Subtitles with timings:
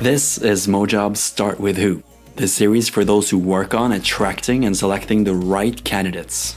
[0.00, 2.04] This is Mojob's Start With Who,
[2.36, 6.56] the series for those who work on attracting and selecting the right candidates.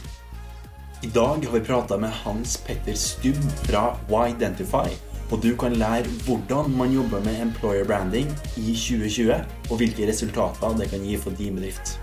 [1.01, 3.35] I dag har vi prata med Hans Petter Stubb
[3.65, 4.93] fra Widentify.
[5.31, 9.33] Og du kan lære hvordan man jobber med employer branding i 2020,
[9.69, 11.97] og hvilke resultater det kan gi for din bedrift.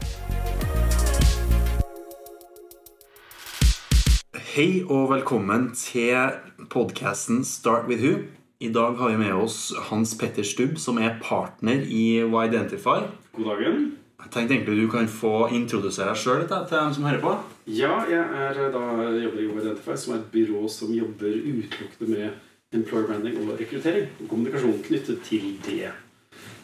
[4.34, 6.34] Hei og velkommen til
[6.70, 8.18] podkasten Start with Who.
[8.60, 13.04] I dag har vi med oss Hans Petter Stubb, som er partner i Widentify.
[13.36, 13.84] God dagen.
[14.18, 17.36] Jeg tenkte egentlig du kan få introdusere deg sjøl til dem som hører på.
[17.70, 18.82] Ja, jeg er da
[19.14, 24.10] jobber i Widentify, som er et byrå som jobber utelukkende med employer branding og rekruttering.
[24.24, 25.94] Og kommunikasjon knyttet til det.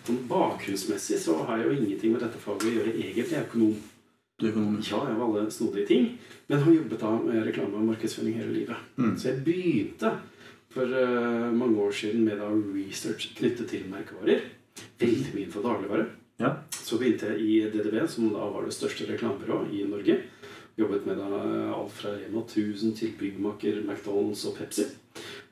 [0.02, 3.30] Sånn bakgrunnsmessig så har jeg jo ingenting med dette faget å gjøre egentlig.
[3.30, 3.78] Jeg er økonom.
[4.34, 4.76] Du er økonom.
[4.82, 6.12] Ja, jeg har alle snodige ting,
[6.50, 8.94] men har jobbet da med reklame og markedsføring hele livet.
[9.14, 10.16] Så jeg begynte
[10.74, 14.44] for uh, mange år siden med da research knyttet til merkevarer.
[15.00, 16.08] Veldig mye for dagligvare.
[16.42, 16.56] Ja.
[16.74, 20.18] Så begynte jeg i DDB, som da var det største reklamebyrået i Norge.
[20.74, 21.28] Jobbet med da
[21.70, 24.88] alt fra Rema 1000 til byggmaker, McDonald's og Pepsi.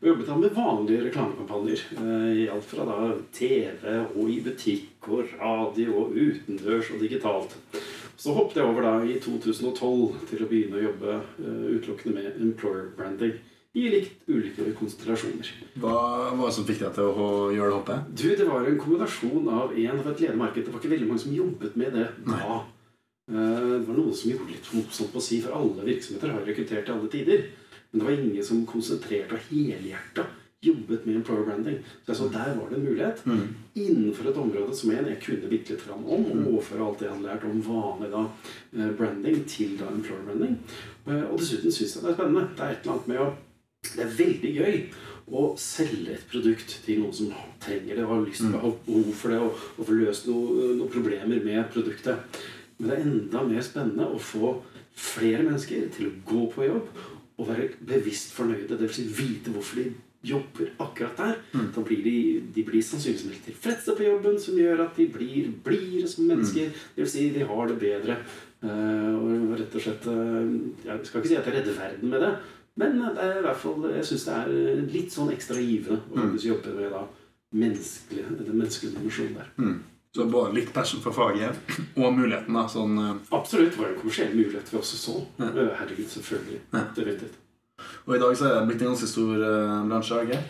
[0.02, 1.84] Og jobbet da med vanlige reklamekampanjer.
[2.02, 7.54] eh, I alt fra da TV og i butikk og radio og utendørs og digitalt.
[8.16, 12.42] Så hoppet jeg over da i 2012 til å begynne å jobbe eh, utelukkende med
[12.42, 13.38] employer branding.
[13.74, 15.48] I litt ulike konstellasjoner.
[15.80, 15.92] Hva
[16.36, 18.10] var det som fikk deg til å gjøre det hoppet?
[18.20, 20.66] Du, Det var en kombinasjon av en av et ledermarked.
[20.66, 22.58] Det var ikke veldig mange som jobbet med det da.
[23.32, 26.44] Eh, Det var noen som gjorde litt motstand på å si, for alle virksomheter har
[26.44, 27.44] rekruttert til alle tider.
[27.92, 30.26] Men det var ingen som konsentrerte og helhjerta
[30.62, 31.78] jobbet med employer branding.
[32.04, 33.22] Så jeg så der var det en mulighet.
[33.74, 37.08] Innenfor et område som en jeg kunne bitte litt fram om, og overføre alt det
[37.08, 38.22] jeg hadde lært om vanlig da,
[38.76, 40.58] eh, branding til da employer branding.
[41.08, 42.44] Eh, Og dessuten syns jeg det er spennende.
[42.54, 43.32] Det er et eller annet med å
[43.96, 44.76] det er veldig gøy
[45.32, 48.70] å selge et produkt til noen som trenger det og har lyst til å ha
[48.86, 52.38] behov for det, og, og få løst noen noe problemer med produktet.
[52.78, 54.54] Men det er enda mer spennende å få
[54.98, 57.02] flere mennesker til å gå på jobb
[57.40, 58.76] og være bevisst fornøyde.
[58.76, 58.98] Dvs.
[58.98, 59.86] Si vite hvorfor de
[60.22, 61.38] jobber akkurat der.
[61.74, 62.16] Da blir de,
[62.54, 66.70] de blir sannsynligvis mer tilfredse på jobben, som gjør at de blir blidere som mennesker.
[66.94, 68.18] Det vil si, de har det bedre.
[68.62, 70.52] Eh, og rett og slett eh,
[70.86, 72.30] Jeg skal ikke si at jeg redder verden med det,
[72.80, 76.28] men det er i hvert fall, jeg syns det er litt sånn ekstra givende å
[76.30, 76.36] mm.
[76.40, 77.02] jobbe med da
[77.52, 79.50] menneskelig, den menneskelige dimensjonen der.
[80.12, 81.56] Så bare litt passion for faget
[81.96, 82.66] og muligheten, da.
[82.68, 83.72] Sånn eh, Absolutt.
[83.72, 85.14] Det var en kommersiell mulighet vi også så.
[85.40, 85.48] Ja.
[85.78, 86.58] Herregud, selvfølgelig.
[86.96, 87.38] Definitivt.
[88.04, 90.40] Og i dag så er det blitt en ganske stor uh, bransje, ikke?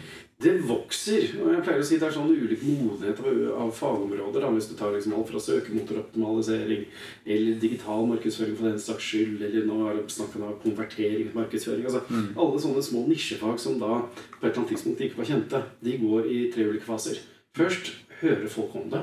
[0.42, 1.28] Det vokser.
[1.42, 4.42] og jeg pleier å si Det er sånn ulik modenhet av, av fagområder.
[4.42, 6.84] Da, hvis du tar liksom alt fra søkemotoroptimalisering
[7.26, 11.36] eller digital markedsføring for den saks skyld, eller nå er det snakk om konvertering til
[11.38, 11.84] markedsføring.
[11.86, 12.02] altså
[12.36, 14.00] Alle sånne små nisjefag som da
[14.41, 17.20] på et eller annet tidspunkt ikke var kjente, de går i tre ulike faser.
[17.56, 17.92] Først
[18.22, 19.02] hører folk om det,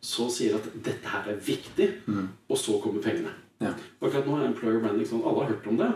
[0.00, 1.90] så sier at 'dette her er viktig',
[2.48, 3.32] og så kommer pengene.
[3.60, 3.74] Ja.
[4.02, 5.90] Akkurat nå er employer branding sånn alle har hørt om det.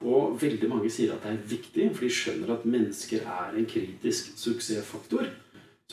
[0.00, 3.68] Og veldig mange sier at det er viktig, for de skjønner at mennesker er en
[3.68, 5.30] kritisk suksessfaktor.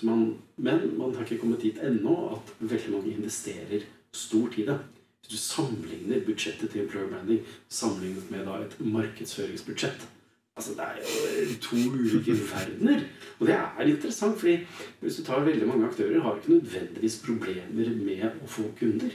[0.04, 0.24] Man,
[0.58, 4.80] men man har ikke kommet dit ennå at veldig mange investerer stort i det.
[5.22, 10.04] Hvis du sammenligner budsjettet til employer branding sammenlignet med et markedsføringsbudsjett
[10.56, 13.00] Altså, Det er jo to ulike verdener.
[13.40, 14.60] Og det er interessant, fordi
[15.00, 19.10] hvis du tar veldig mange aktører, har ikke nødvendigvis problemer med å få kunder.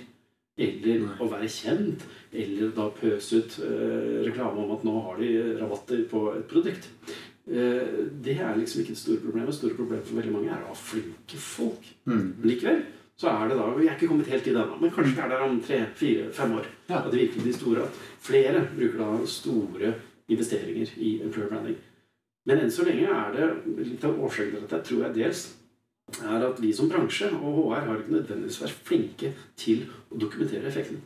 [0.59, 2.05] Eller å være kjent.
[2.33, 6.91] Eller da pøse ut eh, reklame om at nå har de rabatter på et produkt.
[7.49, 9.53] Eh, det er liksom ikke det store problemet.
[9.53, 11.93] Det store problemet for veldig mange er å ha flinke folk.
[12.11, 12.85] Men likevel
[13.19, 15.23] så er det da Vi er ikke kommet helt i det ennå, men kanskje vi
[15.25, 16.67] er der om tre, fire, fem år.
[16.87, 17.01] Ja.
[17.01, 17.87] At det virkelig blir store.
[17.89, 19.95] At flere bruker da store
[20.31, 21.79] investeringer i employer branding.
[22.47, 23.49] Men enn så lenge er det
[23.89, 25.43] litt av årsaken til dette, tror jeg dels
[26.17, 30.71] er at vi som bransje og HR har ikke nødvendigvis vært flinke til å dokumentere
[30.71, 31.01] effekten.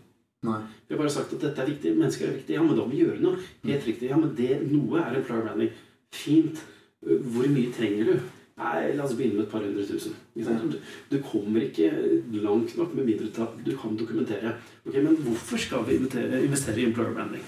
[0.46, 0.58] Nei.
[0.86, 2.54] Vi har bare sagt at dette er viktig, mennesker er viktig.
[2.56, 3.38] Ja, men da må vi gjøre noe.
[3.62, 4.10] Helt riktig.
[4.10, 5.74] Ja, men det, noe er employer branding.
[6.12, 6.62] Fint.
[7.02, 8.30] Hvor mye trenger du?
[8.60, 10.12] Nei, la oss begynne med et par hundre tusen.
[10.36, 10.74] Ikke sant?
[10.74, 10.78] Du,
[11.12, 11.88] du kommer ikke
[12.36, 14.54] langt nok med mindre til at du kan dokumentere.
[14.84, 17.42] Ok, Men hvorfor skal vi investere, i employer branding?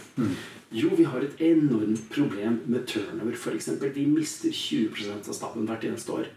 [0.73, 3.69] Jo, vi har et enormt problem med turnover, f.eks.
[3.95, 6.31] Vi mister 20% av staben hvert eneste år.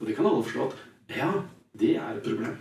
[0.00, 1.30] Og det kan alle forstå at ja,
[1.78, 2.58] det er et problem.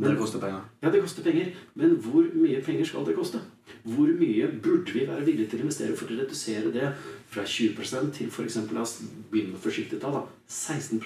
[0.00, 0.60] Det koster penger.
[0.82, 3.40] Ja, det koster penger, men hvor mye penger skal det koste?
[3.84, 6.88] Hvor mye burde vi være villige til å investere for å redusere det
[7.30, 8.58] fra 20 til f.eks.
[8.72, 8.96] La oss
[9.30, 10.24] begynne med forsiktig tall, da.
[10.48, 11.00] 16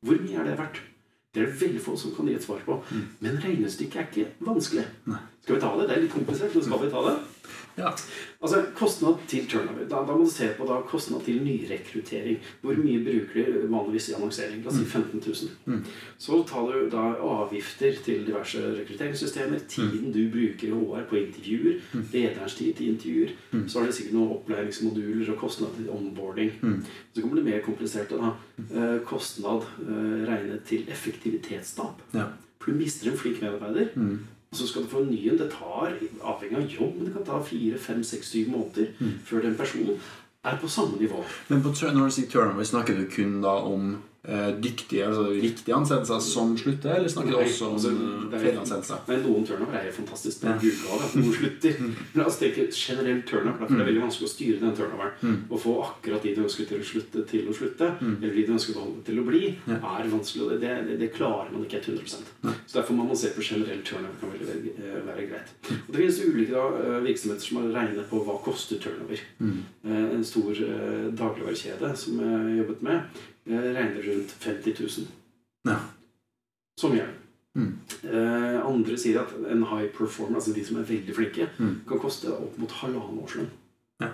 [0.00, 0.80] Hvor mye er det verdt?
[1.34, 2.80] Det er det veldig få som kan gi et svar på.
[3.22, 4.84] Men regnestykket er ikke vanskelig.
[5.44, 5.88] Skal vi ta det?
[5.88, 7.16] Det er litt komplisert, men skal vi ta det?
[7.80, 7.90] Ja.
[8.40, 9.84] Altså, Kostnad til turnover.
[9.88, 12.38] Da, da må du se på da kostnad til nyrekruttering.
[12.62, 14.62] Hvor mye bruker de vanligvis i annonsering?
[14.64, 15.22] La oss si 15
[15.66, 15.82] 000.
[16.20, 19.64] Så tar du da avgifter til diverse rekrutteringssystemer.
[19.68, 21.80] Tiden du bruker i HR på intervjuer.
[22.12, 23.34] Lederens tid til intervjuer.
[23.68, 26.52] Så er det sikkert noen opplæringsmoduler og kostnad til onboarding.
[27.12, 28.16] Så kommer det mer kompliserte.
[28.20, 28.32] da.
[28.70, 32.02] Eh, kostnad eh, regnet til effektivitetstap.
[32.14, 32.24] Ja.
[32.60, 33.88] For du mister en flink medarbeider.
[33.96, 34.18] Og
[34.54, 35.38] så skal du få en ny en.
[35.38, 35.92] Det tar,
[36.22, 38.90] avhengig av jobb, men det kan ta fire, fem, seks, syv måneder
[39.24, 40.00] før den personen
[40.44, 41.24] er på samme nivå.
[41.48, 43.92] Men på, når du sier turnover, snakker du kun da om
[44.60, 49.22] dyktige, altså riktige ansettelser som slutter, eller snakker du Nei, også om altså, eh?
[49.24, 50.44] Noen turnover er jo fantastisk.
[50.44, 51.78] Er gullgave at noen slutter.
[52.12, 55.38] Men altså, tenk generelt turnover, for det er veldig vanskelig å styre den turnoveren.
[55.48, 58.52] Å få akkurat de du ønsker til å slutte, til å slutte, eller de du
[58.58, 59.42] ønsker å holde til å bli,
[59.78, 60.60] er vanskelig.
[60.60, 62.28] Det, det, det klarer man ikke 100%
[62.66, 64.20] Så derfor må man se på generell turnover.
[64.20, 65.56] kan veldig eh, være greit.
[65.80, 69.24] Og Det finnes ulike da, eh, virksomheter som har regnet på hva koster turnover.
[69.40, 73.20] Eh, En stor eh, dagligvarekjede som jeg jobbet med,
[73.50, 75.06] eh, regner rundt 50 000.
[75.68, 75.78] Ja.
[76.80, 77.10] Som gjør.
[77.58, 77.72] Mm.
[78.06, 81.80] Eh, andre sier at en high performer, altså de som er veldig flinke, Mm.
[81.88, 83.50] kan koste opp mot halvannen årslønn.
[84.00, 84.08] Ja.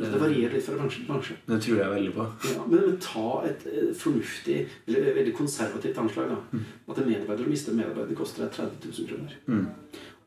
[0.00, 1.34] Det, det varierer litt fra bransje til bransje.
[1.46, 2.24] Det tror jeg veldig på.
[2.48, 6.30] Ja, men, men ta et eh, fornuftig, eller veldig konservativt anslag.
[6.30, 6.60] da.
[6.88, 9.34] At en medarbeider å mister medarbeider koster deg 30 000 kroner.
[9.50, 9.66] Mm.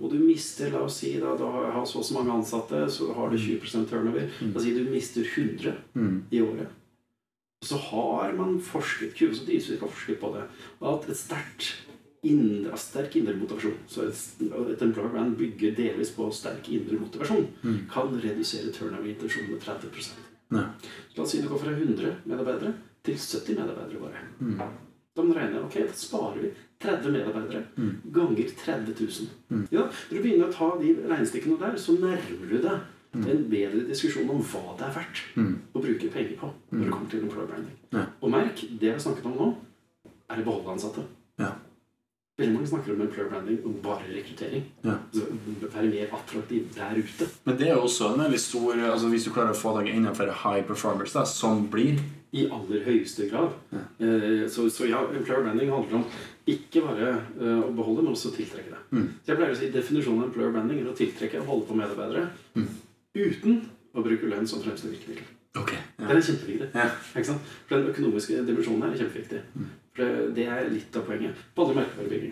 [0.03, 3.13] Og du mister, la oss si, da, du har så og så mange ansatte, så
[3.15, 4.29] har du 20% turnover.
[4.43, 6.23] La oss si du mister 100 Mm.
[6.31, 6.67] i året.
[7.63, 10.43] Og så har man forsket Kuves og har forsket på det.
[10.83, 11.69] At et sterkt
[12.27, 17.47] indre, sterk indre motivasjon Så et, employer brand bygger delvis på sterk indre motivasjon.
[17.91, 19.91] Kan redusere turnover-intensjonen med 30
[20.51, 20.65] Ja.
[21.09, 22.73] Så La oss si du går fra 100 medarbeidere
[23.03, 24.67] til 70 medarbeidere bare.
[25.15, 26.51] Da må du regne ok, da sparer vi
[26.83, 27.63] 30 medarbeidere
[28.13, 29.67] ganger 30 000.
[29.71, 33.83] Ja, når du begynner å ta de regnestykkene der, så nærmer du deg en bedre
[33.89, 35.19] diskusjon om hva det er verdt
[35.73, 37.75] å bruke penger på når det kommer til employer branding.
[37.93, 38.05] Ja.
[38.21, 39.51] Og merk, det jeg har snakket om nå,
[40.31, 41.03] er å beholde ansatte.
[41.39, 41.51] Ja.
[42.41, 44.63] Veldig mange snakker om employer branding og bare rekruttering.
[44.81, 44.95] Ja.
[44.97, 45.27] Altså,
[45.75, 47.27] være mer attraktiv der ute.
[47.45, 49.91] Men det er jo også en veldig stor altså Hvis du klarer å få deg
[49.93, 52.01] enda flere high performers da, som blir
[52.33, 53.53] I aller høyeste grad.
[54.01, 56.07] Eh, Så, så ja, employer branding handler om
[56.49, 59.03] ikke bare eh, å beholde, men også tiltrekke det.
[59.21, 61.77] Så jeg pleier å si Definisjonen av employer branding er å tiltrekke og holde på
[61.77, 62.25] medarbeidere
[63.15, 63.61] uten
[63.93, 65.29] å bruke lønn som fremste virkemiddel.
[65.55, 65.69] Ok.
[65.69, 66.09] Det Ja.
[66.09, 66.67] er kjempeviktig.
[66.73, 66.89] Ja.
[67.13, 67.41] Ikke sant?
[67.69, 69.41] For Den økonomiske dimensjonen her er kjempeviktig.
[69.93, 71.35] For det, det er litt av poenget.
[71.53, 72.31] På alle merkevarebygging.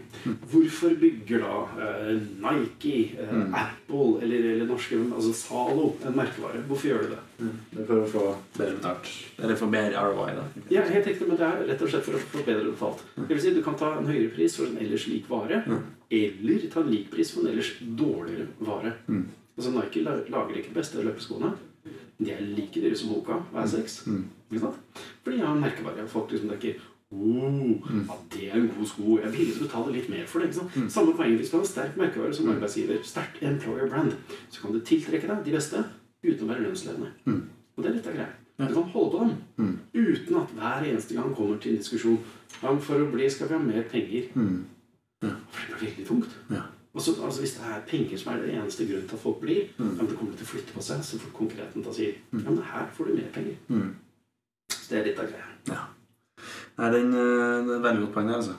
[0.50, 6.64] Hvorfor bygger da uh, Nike, eh, Apple eller, eller norske altså Zalo en merkevare?
[6.66, 7.52] Hvorfor gjør de det?
[7.76, 8.24] Det er for å få
[8.58, 9.12] bedre betalt.
[9.38, 10.48] Eller for mer ROI, da.
[10.74, 13.04] Ja, helt riktig, men det er rett og slett for å få bedre betalt.
[13.20, 15.62] Det vil si, Du kan ta en høyere pris for en ellers lik vare,
[16.10, 18.96] eller ta en lik pris for en ellers dårligere vare.
[19.62, 21.52] Altså Nike lager ikke de beste løpeskoene.
[22.18, 24.00] De er like dyre som Hoka hver seks.
[24.08, 24.80] Ikke sant?
[25.26, 25.62] jeg har merkevarer.
[25.62, 26.08] merkevare.
[26.10, 29.18] Folk liksom tenker Oh, ja, det er en god sko.
[29.20, 30.54] Jeg er villig til å betale litt mer for det.
[30.56, 30.78] sant?
[30.94, 33.02] Samme poeng hvis du har en sterk merkevare som arbeidsgiver.
[33.04, 34.14] Sterkt employer brand.
[34.50, 35.84] Så kan du tiltrekke deg de beste
[36.24, 37.12] uten å være lønnsledende.
[37.28, 38.30] Og det er litt av greia.
[38.62, 42.20] Du kan holde på dem uten at hver eneste gang kommer til en diskusjon
[42.62, 44.32] ja, for å bli skal vi ha mer penger.
[45.20, 46.38] For det blir veldig tungt.
[46.50, 46.64] Ja.
[46.92, 49.62] Altså, altså Hvis det er penger som er det eneste grunnen til at folk blir,
[49.78, 52.02] ja, men det kommer til å flytte på seg, så får konkurrenten ta og
[52.32, 52.42] mm.
[52.44, 53.56] ja, men her får du mer penger.
[54.72, 55.48] Så det er litt av greia.
[55.72, 55.86] Ja.
[56.82, 58.58] Nei, den, den det er veldig godt poeng, altså.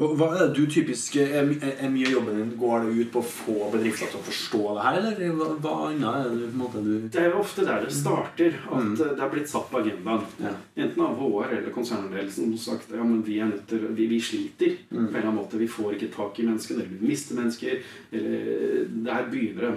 [0.00, 3.10] Hva er det du typisk Er, er er mye av jobben din Går det ut
[3.12, 6.46] på å få bedrifter til å forstå det her, eller hva, hva annet er det
[6.46, 8.94] på en måte, du Det er jo ofte der det starter, at mm.
[9.00, 10.24] det er blitt satt på agendaen.
[10.40, 10.54] Ja.
[10.84, 14.20] Enten av HR eller konsernledelsen som sagt ja, men vi er nødt til, vi, vi
[14.24, 15.60] sliter på en eller annen måte.
[15.60, 17.82] Vi får ikke tak i mennesker, eller vi mister mennesker.
[18.12, 19.74] eller Der begynner det.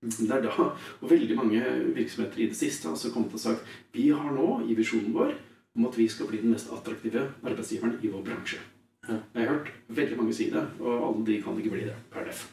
[0.00, 1.62] Det er da, og veldig mange
[1.94, 5.34] virksomheter i det siste har altså kommet og sagt vi har nå i visjonen vår
[5.76, 8.62] om at vi skal bli den mest attraktive arbeidsgiveren i vår bransje.
[9.10, 12.26] Jeg har hørt veldig mange si det, og alle de kan ikke bli det per
[12.28, 12.46] def.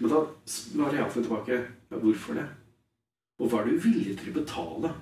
[0.00, 0.20] Men da
[0.78, 2.46] var jeg iallfall tilbake hvorfor det?
[3.40, 4.92] Og hva er du villig til å betale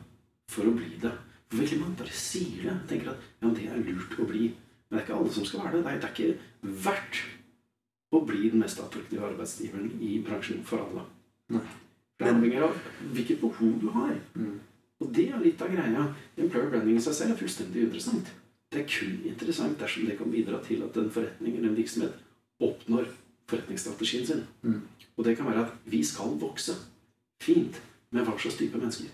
[0.50, 1.12] for å bli det?
[1.48, 2.76] For veldig mange bare sier det.
[2.90, 4.50] tenker at ja, det er lurt å bli.
[4.88, 5.84] Men det er ikke alle som skal være det.
[5.84, 7.20] Det er, det ikke verdt
[8.14, 11.04] å bli den mest attraktive arbeidsgiveren i bransjen for alle.
[11.52, 11.64] Nei.
[12.18, 12.78] Det avhenger av
[13.14, 14.14] hvilket behov du har.
[14.98, 16.06] Og det er litt av greia.
[16.36, 18.32] Employer branding i seg selv er fullstendig uinteressant.
[18.72, 22.18] Det er kun interessant dersom det kan bidra til at en forretning eller en virksomhet
[22.60, 23.06] oppnår
[23.48, 24.44] forretningsstrategien sin.
[25.16, 26.74] Og det kan være at vi skal vokse.
[27.40, 27.80] Fint.
[28.10, 29.08] Men hva slags type mennesker?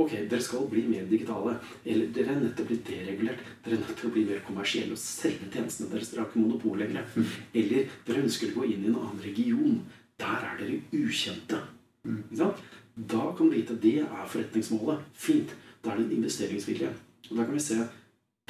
[0.00, 1.58] Ok, dere skal bli mer digitale.
[1.84, 3.42] Eller dere er nødt til å bli deregulert.
[3.64, 6.08] Dere er nødt til å bli mer kommersielle og selge tjenestene deres.
[6.12, 7.08] Dere har ikke monopol lenger.
[7.52, 9.78] Eller dere ønsker å gå inn i en annen region.
[10.20, 11.60] Der er dere ukjente.
[12.08, 12.64] Ikke sant?
[12.96, 15.04] Da kan du vite at det er forretningsmålet.
[15.12, 15.52] Fint.
[15.84, 16.92] Da er det en investeringsvilje.
[17.30, 17.80] Og da kan vi se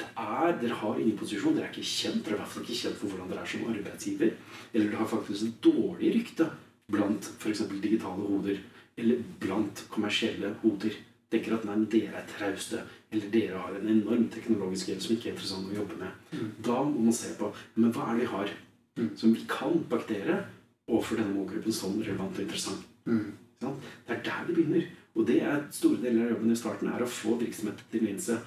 [0.08, 1.54] er, Dere har ingen posisjon.
[1.56, 2.24] Dere er ikke kjent.
[2.24, 4.34] Dere er i hvert fall ikke kjent for hvordan dere er som arbeidsgiver.
[4.72, 6.48] Eller dere har faktisk et dårlig rykte
[6.90, 7.62] blant f.eks.
[7.82, 8.62] digitale hoder.
[9.00, 10.96] Eller blant kommersielle hoder
[11.30, 12.80] tenker at nei, dere er trauste,
[13.12, 16.40] eller dere har en enorm teknologisk gjeld som ikke er interessant å jobbe med.
[16.66, 18.50] Da må man se på men hva er det vi har
[19.16, 20.40] som vi kan baktere
[20.90, 22.82] overfor denne målgruppen som relevant og interessant.
[23.06, 23.30] Mm.
[23.60, 24.88] Det er der det begynner.
[25.14, 28.10] Og det er store deler av jobben i starten er å få virksomheten til å
[28.10, 28.38] innse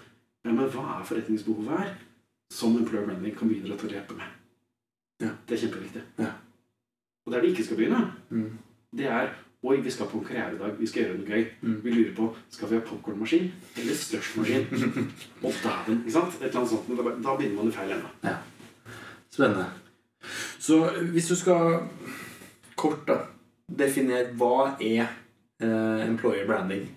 [0.51, 1.93] men hva er forretningsbehovet her
[2.51, 4.33] som employer branding kan bidra til å hjelpe med.
[5.23, 5.29] Ja.
[5.47, 6.01] Det er kjempeviktig.
[6.19, 6.31] Ja.
[7.25, 8.57] Og der det ikke skal begynne, Mm.
[8.97, 9.29] det er
[9.63, 10.73] Oi, vi skal på en karrieredag.
[10.79, 11.45] Vi skal gjøre noe gøy.
[11.61, 11.75] Mm.
[11.83, 13.45] Vi lurer på skal vi ha popkornmaskin
[13.77, 14.65] eller slushmaskin.
[15.43, 16.01] Og dæven.
[16.03, 16.33] Ikke sant?
[16.41, 16.89] Et eller annet sånt.
[16.97, 18.09] Da, da begynner man i feil ende.
[18.23, 18.33] Ja.
[19.31, 19.65] Spennende.
[20.59, 20.81] Så
[21.13, 21.79] hvis du skal
[22.75, 23.17] kort da
[23.71, 25.07] definere hva er
[25.63, 26.89] eh, employer branding?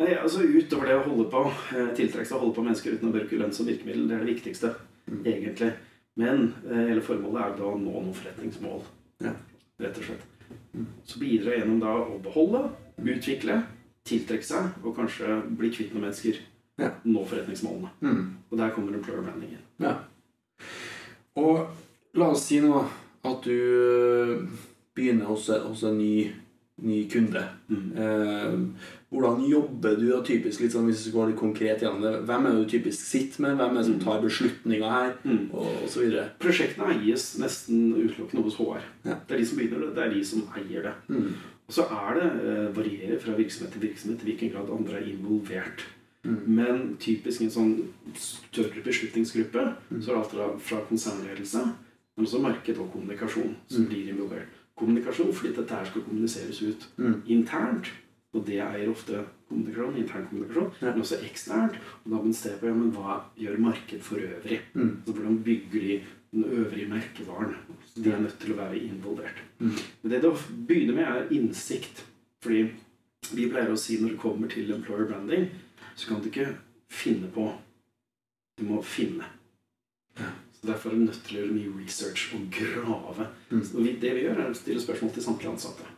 [0.00, 1.42] Nei, altså Utover det å holde på
[1.76, 4.24] eh, tiltrekke seg å holde på mennesker uten å bruke lønn som virkemiddel, det er
[4.24, 4.74] det viktigste,
[5.10, 5.22] Mm.
[5.26, 5.72] egentlig.
[6.20, 8.82] Men eh, hele formålet er da å nå noen forretningsmål.
[9.24, 9.32] Ja.
[9.80, 10.26] Rett og slett.
[11.08, 12.60] Så bidra gjennom da å beholde,
[13.00, 13.56] utvikle,
[14.06, 16.38] tiltrekke seg og kanskje bli kvitt noen mennesker.
[16.78, 16.92] Ja.
[17.04, 17.90] Nå forretningsmålene.
[18.04, 18.22] Mm.
[18.52, 19.64] Og der kommer employer branding inn.
[19.82, 19.96] Ja.
[21.40, 21.66] Og
[22.14, 22.84] la oss si nå
[23.26, 24.46] at du eh,
[24.94, 26.30] begynner hos, hos en ny,
[26.82, 27.42] ny kunde.
[27.68, 27.92] Mm.
[27.96, 32.12] Eh, hvordan jobber du da typisk, litt sånn hvis du går litt konkret gjennom det?
[32.28, 33.56] Hvem er det du typisk sitter med?
[33.58, 35.14] Hvem er det som tar beslutninger her?
[35.24, 35.46] Mm.
[35.52, 36.26] Og, og så videre.
[36.42, 38.84] Prosjektene eies nesten utelukkende hos HR.
[39.04, 39.16] Ja.
[39.26, 40.94] Det er de som begynner det, det er de som eier det.
[41.10, 41.32] Mm.
[41.70, 45.10] Og så er det eh, varierer fra virksomhet til virksomhet i hvilken grad andre er
[45.10, 45.84] involvert.
[46.22, 46.38] Mm.
[46.52, 47.74] Men typisk i en sånn
[48.20, 51.62] større beslutningsgruppe så er det alt fra, fra konsernledelse,
[52.16, 53.88] men også marked og kommunikasjon som Mm.
[53.88, 54.59] blir involvert.
[54.80, 57.22] Kommunikasjon fordi dette her skal kommuniseres ut Mm.
[57.26, 57.90] internt.
[58.32, 60.90] Og det eier ofte kommunikasjon, intern kommunikasjon, Ja.
[60.92, 61.74] men også eksternt.
[62.04, 64.60] Og da må man se på ja, men hva gjør marked for øvrig.
[64.74, 64.96] Mm.
[65.06, 66.00] Altså, hvordan bygger de
[66.32, 67.54] den øvrige merkevaren?
[67.86, 69.42] Så de er nødt til å være involvert.
[69.58, 69.72] Mm.
[70.02, 70.32] Men det det
[70.68, 72.04] begynner med, er innsikt.
[72.42, 72.70] Fordi
[73.34, 75.48] vi pleier å si når det kommer til employer branding,
[75.96, 76.54] så kan du ikke
[76.88, 77.52] finne på.
[78.58, 79.24] Du må finne.
[80.60, 83.30] Så Derfor er vi nødt til å gjøre mye research og grave.
[83.50, 83.64] Mm.
[83.72, 85.88] Vi, det vi gjør, er å stille spørsmål til samtlige ansatte.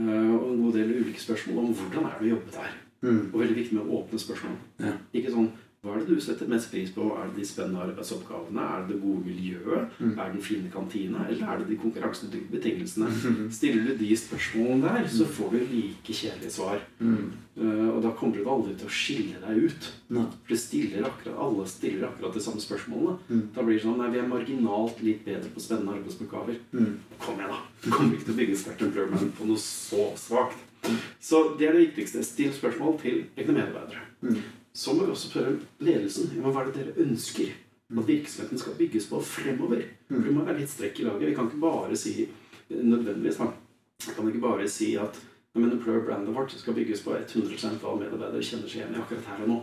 [0.00, 2.76] Eh, og en god del ulike spørsmål om hvordan er det å jobbe der.
[3.00, 3.22] Mm.
[3.32, 4.58] Og veldig viktig med å åpne spørsmål.
[4.84, 4.92] Ja.
[5.16, 5.48] Ikke sånn
[5.80, 7.06] Hva er det du setter mest pris på?
[7.16, 8.60] Er det de spennende arbeidsoppgavene?
[8.60, 9.94] Er det det gode miljøet?
[9.96, 10.10] Mm.
[10.10, 11.22] Er det den fine kantina?
[11.24, 13.08] Eller er det de konkurransedyktige betingelsene?
[13.56, 16.84] Stiller du de spørsmålene der, så får du like kjedelige svar.
[16.98, 17.32] Mm.
[17.56, 19.90] Uh, og da kommer du aldri til å skille deg ut.
[20.12, 20.26] Ne.
[20.44, 23.16] For stiller akkurat, alle stiller akkurat de samme spørsmålene.
[23.32, 23.42] Mm.
[23.56, 26.60] Da blir det sånn Nei, vi er marginalt litt bedre på spennende arbeidsoppgaver.
[26.76, 26.94] Mm.
[27.24, 27.64] Kom igjen, da.
[27.80, 30.60] Du kommer ikke til å bygge sterkt employment på noe så svakt.
[31.20, 32.20] Så det er det viktigste.
[32.24, 34.04] Still spørsmål til egne medarbeidere.
[34.80, 34.84] Mm.
[34.84, 36.30] Så må vi også spørre ledelsen.
[36.36, 37.50] Ja, hva er det dere ønsker
[37.90, 39.82] at virksomheten skal bygges på fremover?
[40.08, 41.28] For det må være litt strekk i laget.
[41.28, 42.14] Vi kan ikke bare si
[42.70, 43.50] nødvendigvis da.
[44.06, 45.20] Vi kan ikke bare si at
[45.54, 49.28] men employer brandet vårt skal bygges på 100 av medarbeidere kjenner seg igjen i akkurat
[49.32, 49.56] her og nå.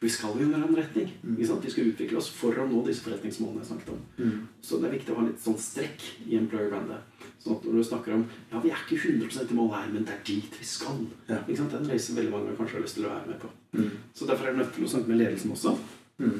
[0.00, 1.12] Vi skal jo i en eller annen retning.
[1.48, 1.64] Sant?
[1.64, 4.02] Vi skal utvikle oss for å nå disse forretningsmålene jeg snakket om.
[4.18, 4.40] Mm.
[4.60, 7.28] Så det er viktig å ha litt sånn strekk i employer brandet.
[7.40, 10.04] Sånn at når du snakker om ja, vi er ikke 100% i mål her, men
[10.04, 11.00] det er dit vi skal.
[11.30, 11.40] Ja.
[11.46, 11.78] Ikke sant?
[11.78, 13.52] Den reisen veldig mange kanskje har lyst til å være med på.
[13.78, 13.88] Mm.
[14.12, 15.76] Så derfor er det nødt til å snakke med ledelsen også.
[16.20, 16.38] Mm.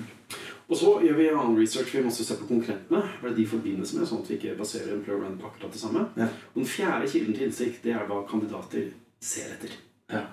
[0.66, 1.92] Og så gjør vi annen research.
[1.94, 3.02] Vi må også se på konkurrentene.
[3.22, 6.08] Hva de forbindes med, sånn at vi ikke baserer employer brand på akkurat det samme.
[6.18, 6.28] Ja.
[6.52, 8.90] Og den fjerde kilden til innsikt, det er hva kandidater
[9.22, 9.76] ser etter.
[10.12, 10.26] Ja.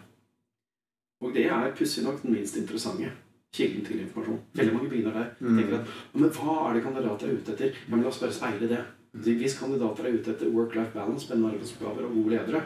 [1.24, 3.12] Og det er pussig nok den minst interessante
[3.54, 4.40] kilden til informasjon.
[4.58, 5.28] Veldig mange begynner der.
[5.40, 5.58] Mm.
[5.58, 7.76] tenker at, Men hva er det kandidater er ute etter?
[7.78, 8.82] Ja, men La oss bare speile det.
[9.14, 12.64] Hvis kandidater er ute etter work-life balance, spennende arbeidsoppgaver og gode ledere,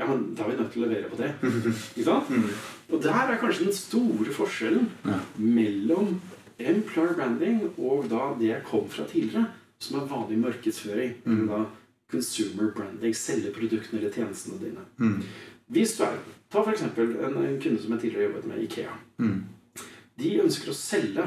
[0.00, 1.30] ja, men da er vi nødt til å levere på det.
[1.96, 2.28] Ikke sant?
[2.30, 2.50] Mm.
[2.90, 4.90] Og der er kanskje den store forskjellen
[5.36, 6.20] mellom
[6.60, 9.46] employer branding og da det jeg kom fra tidligere,
[9.80, 11.14] som er vanlig markedsføring.
[11.24, 11.46] Mm.
[11.48, 11.64] Da
[12.10, 14.84] consumer branding, selge produktene eller tjenestene dine.
[14.98, 15.20] Mm.
[15.70, 16.18] Hvis du er,
[16.50, 16.82] Ta f.eks.
[16.82, 18.96] En, en kunde som jeg tidligere jobbet med, Ikea.
[19.22, 19.38] Mm.
[20.20, 21.24] De ønsker å selge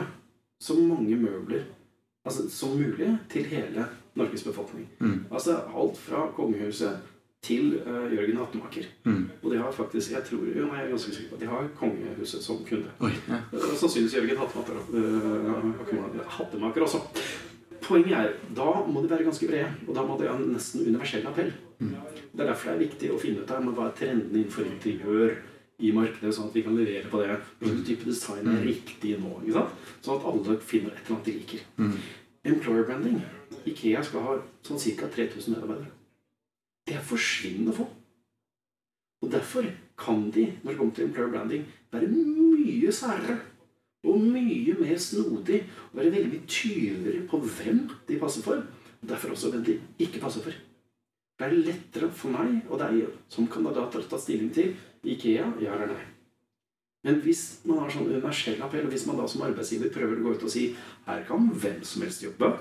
[0.61, 1.63] så mange møbler
[2.25, 3.87] altså, som mulig til hele
[4.19, 4.87] Norges befolkning.
[4.99, 5.25] Mm.
[5.31, 6.99] Altså alt fra kongehuset
[7.43, 8.83] til uh, Jørgen Hattemaker.
[9.03, 9.29] Mm.
[9.41, 11.49] Og de har faktisk, jeg tror, jo, nei, jeg er ganske sikker på at de
[11.51, 12.91] har kongehuset som kunde.
[13.03, 13.11] Oi.
[13.27, 13.41] Ja.
[13.51, 17.03] Og Sannsynligvis Jørgen Hattemaker, uh, Hattemaker også.
[17.83, 20.85] Poenget er, da må de være ganske brede, og da må de ha en nesten
[20.87, 21.51] universell appell.
[21.79, 25.33] Det er derfor det er viktig å finne ut av hva er trendene innenfor interiør,
[25.83, 27.35] i markedet, sånn at vi kan levere på det.
[27.59, 29.33] Hvilken type design er riktig nå?
[30.05, 31.63] Sånn at alle finner et eller annet de liker.
[32.43, 33.17] Employer branding.
[33.67, 34.37] Ikea skal ha
[34.67, 35.09] sånn ca.
[35.15, 35.91] 3000 medarbeidere.
[36.87, 37.87] Det er forsvinnende få.
[39.23, 43.39] Og derfor kan de, når det kommer til employer branding, være mye særere.
[44.03, 45.63] Og mye mer snodig.
[45.91, 48.63] Og være veldig tydeligere på hvem de passer for.
[49.01, 50.55] Og derfor også hvem de ikke passer for.
[51.39, 55.73] Det er lettere for meg og deg som kandidater å ta stilling til Ikea, ja
[55.73, 56.03] eller nei.
[57.03, 60.23] Men hvis man har sånn universell appell, og hvis man da som arbeidsgiver prøver å
[60.23, 60.69] gå ut og si
[61.07, 62.53] her kan hvem som helst jobbe,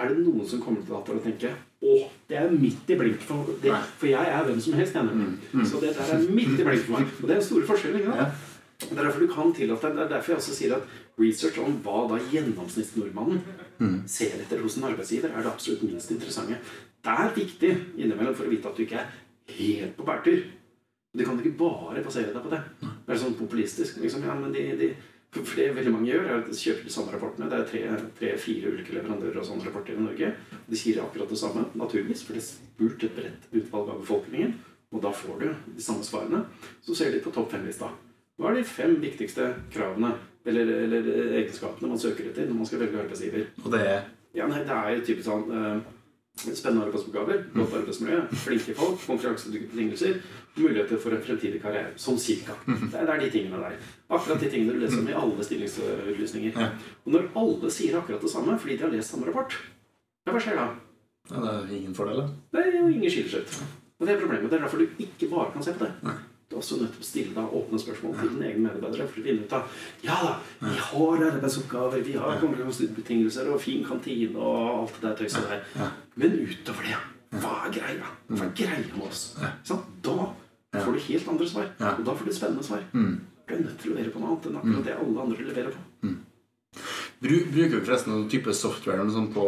[0.00, 1.96] er det noen som kommer til data og tenker å,
[2.30, 4.96] det er midt i blink for, det, for jeg er hvem som helst.
[4.96, 7.12] Jeg, Så det der er midt i blink for meg.
[7.18, 7.98] Og det er en store forskjell.
[8.00, 8.48] ikke sant?
[8.88, 10.82] Det er derfor du kan tillate deg, det er derfor jeg også sier at
[11.20, 13.42] research om hva da gjennomsnittsnordmannen
[14.06, 16.58] ser etter hos en arbeidsgiver, er det absolutt minst interessante.
[17.02, 19.08] Det er viktig innimellom for å vite at du ikke er
[19.56, 20.44] helt på bærtur.
[21.12, 22.60] Du kan ikke bare basere deg på det.
[22.80, 23.98] Det er sånn populistisk.
[24.00, 24.90] liksom, ja, men de, de,
[25.34, 27.48] for det veldig mange gjør, er at de kjøper de samme rapportene.
[27.50, 30.30] Det er tre- tre-fire ulike leverandører av sånne rapporter i Norge.
[30.68, 34.54] De sier akkurat det samme, naturligvis, for det er spurt et bredt utvalg av befolkningen.
[34.92, 35.46] Og da får du
[35.76, 36.44] de samme svarene.
[36.84, 37.90] Så ser de på topp fem-lista.
[38.40, 40.14] Hva er de fem viktigste kravene
[40.48, 41.08] eller, eller
[41.38, 43.50] egenskapene man søker etter når man skal velge arbeidsgiver?
[43.64, 45.82] Og det er Ja, nei, Det er jo typisk sånn uh,
[46.42, 50.14] Spennende arbeidsoppgaver, godt arbeidsmiljø, flinke folk, konkurransedyktige betingelser,
[50.56, 51.90] muligheter for en fremtidig karriere.
[52.00, 52.56] Sånn cirka.
[52.64, 53.76] Det er, det er de tingene der.
[54.08, 56.56] Akkurat de tingene du leser om i alle stillingsutlysninger.
[57.04, 59.58] Og når alle sier akkurat det samme fordi de har lest samme rapport,
[60.24, 60.66] ja, hva skjer da?
[61.30, 62.32] ja, det er ingen fordeler.
[62.50, 63.44] Det er jo ingen skiller.
[64.00, 64.48] Og det er problemet.
[64.50, 65.92] Det er derfor du ikke bare kan se på det.
[66.02, 66.20] Er
[66.58, 69.80] også å stille deg åpne spørsmål til dine egne medarbeidere for å finne ut av
[70.04, 70.32] Ja da,
[70.66, 75.90] vi har arbeidsoppgaver, vi har konkurransebetingelser og fin kantine og alt det der tøyset der.
[76.14, 76.98] Men utover det,
[77.42, 78.10] hva er greia?
[78.28, 79.22] Hva er greia med oss?
[79.38, 79.52] Ikke?
[80.72, 81.66] Da får du helt andre svar.
[81.98, 82.84] Og da får du spennende svar.
[83.48, 85.72] Du er nødt til å levere på noe annet enn akkurat det alle andre leverer
[85.74, 85.80] på.
[87.22, 89.44] Bru- Bruker du forresten noen type software sånt på,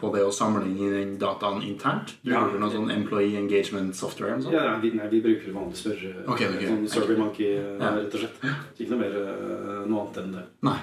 [0.00, 2.14] på det å samle inn den dataen internt?
[2.24, 2.46] Bruker Ja.
[2.52, 4.38] du noe sånn employee engagement software?
[4.40, 4.52] sånt?
[4.54, 6.14] Ja, nei, vi, nei, vi bruker vanlig spørre...
[6.26, 6.68] Okay, okay.
[6.70, 7.90] Sånn SurveyMonkey, Ja.
[7.98, 8.46] rett og slett.
[8.78, 10.46] Ikke noe mer eh, noe annet enn det.
[10.62, 10.78] Nei.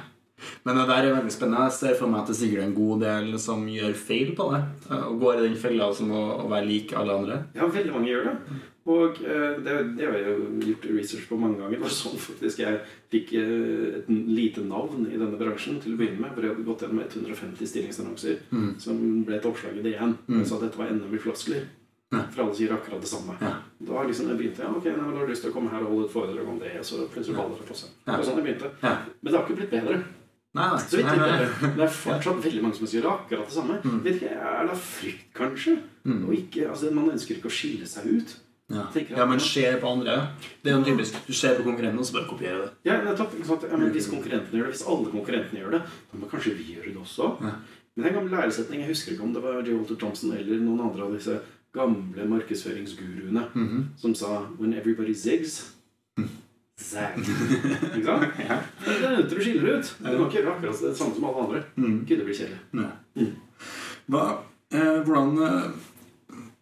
[0.67, 1.63] Men det der er veldig spennende.
[1.65, 4.49] Jeg ser for meg at det er sikkert en god del som gjør feil på
[4.53, 4.61] det.
[4.91, 7.41] eh, Og går i den fella som å, å være lik alle andre.
[7.55, 8.61] Ja, veldig mange gjør det.
[8.85, 11.77] Og eh, det, det har jeg jo gjort research på mange ganger.
[11.79, 12.81] Det var sånn faktisk jeg
[13.13, 16.35] fikk eh, et lite navn i denne bransjen til å begynne med.
[16.35, 18.43] For jeg hadde gått gjennom 150 stillingsannonser
[18.83, 20.13] som ble et oppslag i DN.
[20.37, 21.65] Jeg sa at dette var NM i floskler.
[22.15, 23.33] For alle sier akkurat det samme.
[23.41, 23.55] Ja.
[23.89, 25.89] Da liksom jeg begynte jeg, ok, nå har du lyst til å komme her og
[25.91, 26.75] holde et foredrag om det.
[26.85, 27.89] Så plutselig baller det på seg.
[28.05, 28.69] Det var sånn jeg begynte.
[28.85, 28.93] Ja.
[29.19, 29.97] Men det har ikke blitt bedre.
[30.55, 30.79] Nei, nei.
[30.85, 31.71] Så vidt nei, nei.
[31.75, 33.81] Det er fortsatt veldig mange som sier akkurat det samme.
[34.05, 35.73] Vet ikke, Er det frykt, kanskje?
[36.29, 38.35] Og ikke, altså, man ønsker ikke å skille seg ut.
[38.73, 38.87] Ja.
[39.13, 40.15] Ja, men ser på andre.
[40.63, 41.17] Det er jo typisk.
[41.27, 42.69] Du ser på konkurrenten, og så bare kopierer det.
[42.87, 43.35] Ja, nettopp.
[43.37, 46.71] Ja, men hvis konkurrentene gjør det, hvis alle konkurrentene gjør det, da må kanskje vi
[46.73, 47.29] gjøre det også.
[47.41, 48.81] Men er en gammel læresetning.
[48.81, 49.75] Jeg husker ikke om det var J.
[49.77, 51.37] Walter Thompson eller noen andre av disse
[51.75, 53.45] gamle markedsføringsguruene
[54.01, 55.71] som sa When everybody zigs
[56.75, 57.15] Zag.
[57.95, 58.23] Ikke sant?
[58.35, 59.91] Det er nødt til å skille det ut.
[59.95, 61.61] Du kan ikke gjøre akkurat det samme som alle andre.
[61.77, 63.29] Gud, det blir kjedelig.
[64.11, 64.23] Hva,
[64.75, 65.69] eh, hvordan eh,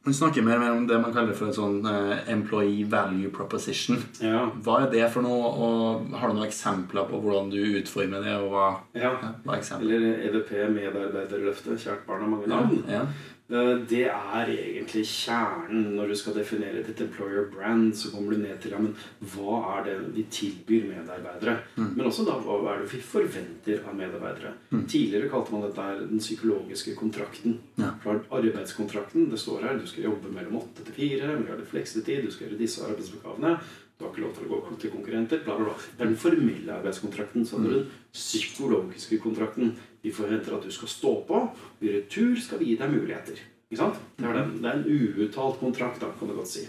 [0.03, 4.01] Man snakker mer mer om det man kaller for en sånn uh, employee value proposition.
[4.19, 4.49] Ja.
[4.65, 8.33] Hva er det for noe, og har du noen eksempler på hvordan du utformer det?
[8.35, 8.65] og hva,
[8.99, 9.13] ja.
[9.13, 9.69] ja, hva er?
[9.79, 11.79] Eller EVP, medarbeiderløftet.
[11.85, 12.81] Kjært barn har mange navn.
[12.91, 13.05] Ja.
[13.51, 17.91] Eh, Det er egentlig kjernen når du skal definere ditt employer brand.
[17.95, 18.95] Så kommer du ned til ja, men
[19.33, 21.57] hva er det vi tilbyr medarbeidere.
[21.75, 24.53] Men også da, hva er det vi forventer av medarbeidere.
[24.87, 27.59] Tidligere kalte man dette den psykologiske kontrakten.
[27.77, 27.91] Ja.
[28.31, 32.23] Arbeidskontrakten det står her du skal jobbe mellom åtte til fire, vi har det fleksetid,
[32.25, 33.57] du skal gjøre disse arbeidsoppgavene.
[34.03, 35.39] Du har ikke lov til å gå til konkurrenter.
[35.45, 35.73] Bla, bla, bla.
[35.95, 37.45] Det er den formelle arbeidskontrakten.
[37.47, 39.71] Så du den psykologiske kontrakten.
[40.03, 41.39] Vi forventer at du skal stå på.
[41.79, 43.39] I retur skal vi gi deg muligheter.
[43.71, 44.01] Ikke sant?
[44.19, 44.57] Det er, den.
[44.59, 46.65] det er en uuttalt kontrakt, da, kan du godt si.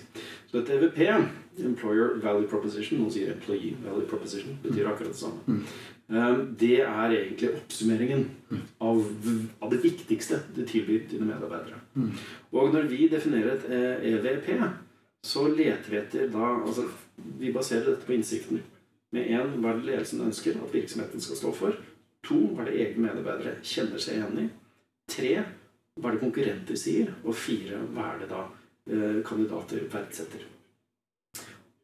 [0.47, 1.03] Så et EVP,
[1.67, 5.59] Employer Value Proposition, noen sier Employee Value Proposition, betyr akkurat det samme.
[6.15, 8.25] Eh, Det er egentlig oppsummeringen
[8.81, 9.03] av,
[9.61, 11.83] av det viktigste du tilbyr dine medarbeidere.
[12.55, 14.49] Og når vi definerer et eh, EVP,
[15.25, 16.85] så leter vi etter da altså,
[17.39, 18.63] Vi baserer dette på innsikten.
[19.15, 21.77] Med én, hva er det ledelsen ønsker at virksomheten skal stå for?
[22.27, 24.49] To, hva er det egne medarbeidere kjenner seg igjen i?
[25.15, 25.31] Tre,
[26.01, 27.13] hva er det konkurrenter sier?
[27.23, 28.43] Og fire, hva er det da
[28.91, 30.45] eh, kandidater verdsetter?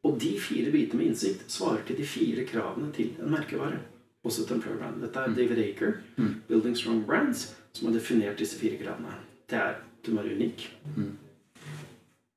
[0.04, 3.78] Og de fire bitene med innsikt svarer til de fire kravene til en merkevare.
[4.24, 5.00] Også et employer brand.
[5.00, 5.94] Dette er David Aker,
[6.48, 9.14] Building Strong Brands, som har definert disse fire kravene.
[9.48, 10.66] Det er du må være unik.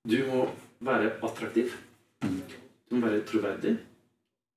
[0.03, 0.45] Du må
[0.85, 1.73] være attraktiv.
[2.23, 3.77] Du må være troverdig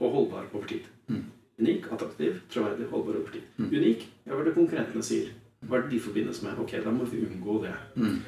[0.01, 0.87] og holdbar over tid.
[1.09, 1.25] Mm.
[1.59, 3.45] Unik, attraktiv, troverdig, holdbar over tid.
[3.59, 5.31] Unik, ja, hva er det konkurrentene sier?
[5.67, 6.59] Hva er det de forbindes med?
[6.61, 7.73] Ok, da må vi unngå det.
[7.97, 8.19] Mm.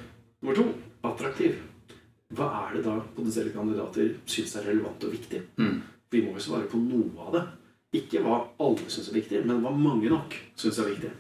[0.41, 0.65] Nummer to,
[1.05, 1.59] attraktiv.
[2.35, 5.43] Hva er det da potensielle kandidater syns er relevant og viktig?
[5.61, 5.79] Mm.
[6.13, 7.45] Vi må jo svare på noe av det.
[8.01, 11.13] Ikke hva alle syns er viktig, men hva mange nok syns er viktig.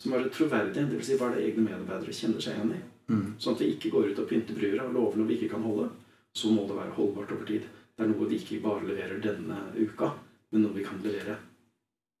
[0.00, 1.08] Som er det troverdige, dvs.
[1.08, 2.82] Si hva er det egne medarbeidere kjenner seg igjen i.
[3.12, 3.26] Mm.
[3.40, 5.64] Sånn at vi ikke går ut og pynter brura og lover noe vi ikke kan
[5.64, 5.88] holde.
[6.36, 7.68] Så må det være holdbart over tid.
[7.96, 10.10] Det er noe vi ikke bare leverer denne uka,
[10.52, 11.38] men noe vi kan levere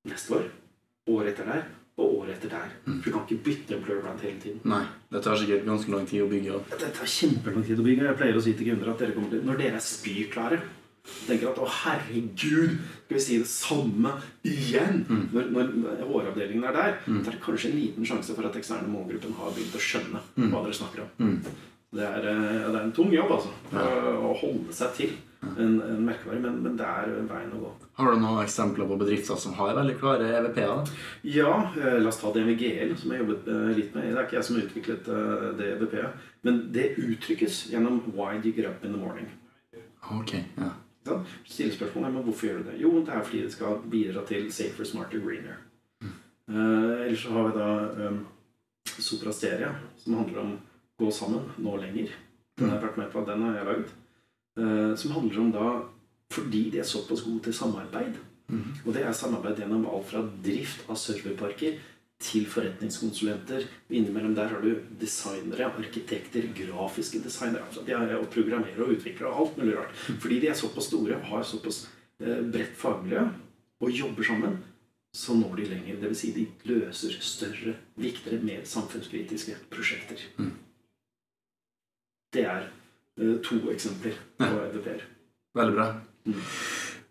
[0.08, 0.46] neste år,
[1.12, 2.72] året etter der og året etter der.
[2.84, 4.64] For du kan ikke bytte en brand hele tiden.
[4.68, 4.82] Nei.
[5.12, 6.74] Det tar sikkert ganske lang tid å bygge opp.
[6.80, 8.08] Det tar kjempelang tid å bygge.
[8.08, 10.60] Jeg pleier å si til kunder at dere kommer til, når dere er spyklare
[11.26, 14.12] tenker at 'Å, herregud, skal vi si det samme
[14.44, 18.58] igjen?' Når, når håravdelingen er der, så er det kanskje en liten sjanse for at
[18.58, 21.40] eksterne målgruppen har begynt å skjønne hva dere snakker om.
[21.94, 23.52] Det, er, eh, det er en tung jobb, altså.
[23.76, 25.12] Å holde seg til
[25.46, 27.72] en, en merkevare, men, men det er veien å gå.
[28.00, 30.94] Har du noen eksempler på bedrifter som har veldig klare EVP-er?
[31.36, 34.10] Ja, eh, la oss ta DMGL, som jeg jobbet eh, litt med.
[34.10, 35.12] Det er ikke jeg som har utviklet
[35.60, 39.30] det EVP-et, men det uttrykkes gjennom 'Why do you get up in the morning'.
[40.10, 40.74] Ok, ja.
[41.46, 42.80] Stille spørsmålet men hvorfor gjør du det?
[42.82, 45.62] Jo, det er fordi det skal bidra til safer, smarter, greener.
[46.02, 48.26] Eh, ellers så har vi da um,
[48.98, 50.52] Soprasteria, som handler om
[51.00, 52.14] gå sammen, nå lenger.
[52.56, 53.92] Den har jeg vært med på, den har jeg lagd.
[54.56, 55.66] Eh, som handler om da
[56.32, 58.16] fordi de er såpass gode til samarbeid.
[58.86, 61.78] Og det er samarbeid gjennom alt fra drift av serverparker
[62.22, 63.66] til forretningskonsulenter.
[63.90, 67.66] Innimellom der har du designere, arkitekter, grafiske designere.
[67.66, 69.94] Altså de er og programmerer og utvikler og alt mulig rart.
[70.22, 71.84] Fordi de er såpass store og har såpass
[72.22, 73.26] eh, bredt fagmiljø
[73.80, 74.56] og jobber sammen,
[75.12, 75.98] så når de lenger.
[76.00, 76.18] Dvs.
[76.20, 80.22] Si de løser større, viktigere, mer samfunnskritiske prosjekter.
[82.36, 85.04] Det er eh, to eksempler på EVP-er.
[85.56, 85.88] Veldig bra.
[86.28, 86.40] Mm.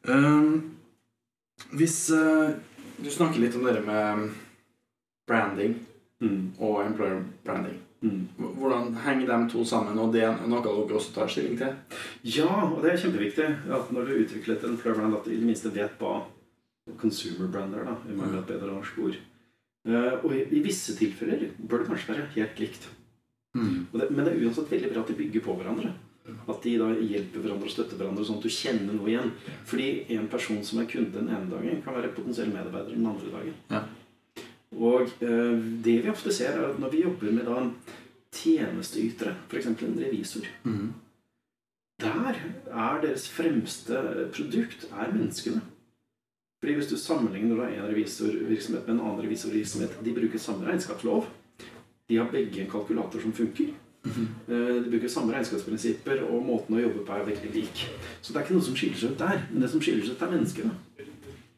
[0.05, 0.75] Um,
[1.73, 2.51] hvis uh,
[3.01, 4.29] du snakker litt om dere med
[5.27, 5.79] branding
[6.23, 6.53] Mm.
[6.63, 8.27] og employer branding, Mm.
[8.37, 9.97] hvordan henger de to sammen?
[9.99, 11.73] Og det er noe dere også tar stilling til?
[12.23, 15.39] Ja, og det er kjempeviktig at når du utvikler et employer brand, at du i
[15.41, 16.21] det minste vet hva
[17.01, 17.83] consumer brand er.
[17.83, 19.17] da, i mange bedre norsk ord.
[19.87, 22.87] Uh, og i, i visse tilfeller bør det kanskje være helt likt.
[23.55, 23.85] Mm.
[23.91, 25.93] Det, men det er uansett veldig bra at de bygger på hverandre.
[26.49, 29.31] At de da hjelper hverandre og støtter hverandre, sånn at du kjenner noe igjen.
[29.69, 33.31] Fordi en person som er kunde den ene dagen, kan være potensiell medarbeider den andre
[33.33, 33.59] dagen.
[33.71, 33.83] Ja.
[34.75, 37.61] Og eh, det vi ofte ser, er at når vi jobber med da
[38.35, 39.71] tjenesteytere, f.eks.
[39.71, 40.93] en revisor Mm.
[42.01, 42.35] Der
[42.75, 45.61] er deres fremste produkt er menneskene.
[46.59, 51.27] Fordi Hvis du sammenligner da en revisorvirksomhet med en annen revisorvirksomhet De bruker samme regnskapslov.
[52.09, 53.73] De har begge en kalkulator som funker.
[54.05, 57.85] Eh, De bruker samme regnskapsprinsipper, og måten å jobbe på er veldig lik.
[58.21, 59.41] Så det er ikke noe som skiller seg ut der.
[59.51, 60.75] Men det som skiller seg ut, er menneskene.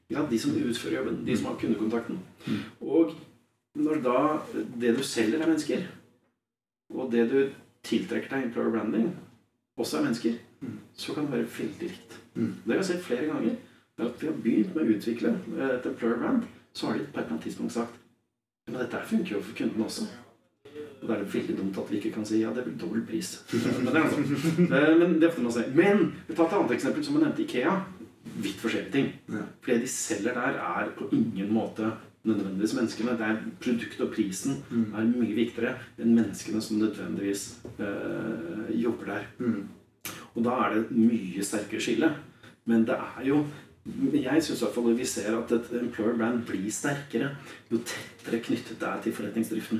[0.10, 1.26] Ja, de som utfører jobben.
[1.26, 2.20] De som har kundekontakten.
[2.80, 3.16] Og
[3.76, 4.20] når da
[4.80, 5.84] det du selger, er mennesker,
[6.96, 7.40] og det du
[7.84, 9.12] tiltrekker deg employer branding,
[9.78, 10.40] også er mennesker,
[10.96, 12.20] så kan det være veldig likt.
[12.34, 13.58] Det Det har sett flere ganger.
[14.00, 15.30] Er at Vi har begynt med å utvikle
[15.76, 18.00] et employer brand, så har de på et eller annet tidspunkt sagt
[18.68, 20.08] men dette funker jo for kunden også.
[21.02, 23.04] Og da er det veldig dumt at vi ikke kan si ja, det blir dobbel
[23.06, 23.36] pris.
[23.54, 24.24] Men det er altså.
[24.58, 25.70] Eh, Men det er ofte man sier.
[25.78, 27.78] Men vi tar et annet eksempel som jeg nevnte Ikea.
[28.44, 29.12] Vidt forskjellige ting.
[29.32, 29.46] Ja.
[29.62, 31.92] For det de selger der, er på ingen måte
[32.28, 33.16] nødvendigvis menneskene.
[33.18, 37.46] Det er produktet og prisen er mye viktigere enn menneskene som nødvendigvis
[37.80, 39.30] øh, jobber der.
[39.40, 39.68] Mm.
[40.36, 42.12] Og da er det et mye sterkere skille.
[42.66, 43.46] Men det er jo
[44.14, 44.64] Jeg syns
[44.98, 47.30] vi ser at et employer brand blir sterkere
[47.72, 49.80] jo tettere knyttet det er til forretningsdriften.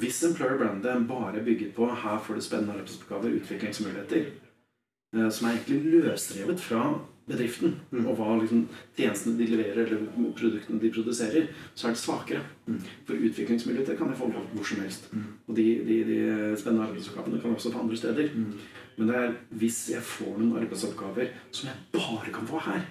[0.00, 4.24] Hvis employer brandet bare bygget på her får du spennende arbeidsoppgaver, utviklingsmuligheter,
[5.14, 6.82] eh, som er egentlig løsrevet fra
[7.30, 8.64] bedriften og hva liksom,
[8.96, 10.06] tjenestene de leverer eller
[10.38, 12.40] produktene de produserer, så er det svakere.
[13.06, 15.10] For utviklingsmuligheter kan jeg få hvor, som helst.
[15.46, 16.20] Og de, de, de
[16.58, 18.32] spennende arbeidsoppgavene kan jeg også få andre steder.
[18.98, 22.82] Men det er hvis jeg får noen arbeidsoppgaver som jeg bare kan få her,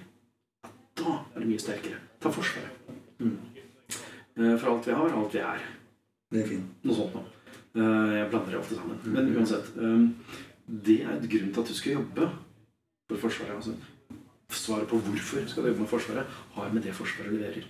[1.00, 2.00] da er det mye sterkere.
[2.22, 2.96] Ta Forsvaret.
[3.20, 5.68] Eh, For alt vi har, alt vi er.
[6.32, 6.66] Det er fint.
[6.86, 7.24] Noe sånt noe.
[7.76, 9.00] Eh, Jeg blander det ofte sammen.
[9.06, 9.72] Men uansett.
[9.78, 10.36] eh,
[10.86, 12.30] Det er et grunn til at du skal jobbe
[13.10, 13.56] for Forsvaret.
[13.56, 13.74] Altså,
[14.50, 17.64] svaret på hvorfor skal du jobbe med Forsvaret, har med det Forsvaret leverer.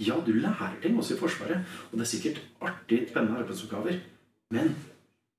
[0.00, 1.60] Ja, du lærer ting også i Forsvaret,
[1.92, 4.00] og det er sikkert artig, spennende arbeidsoppgaver.
[4.50, 4.74] Men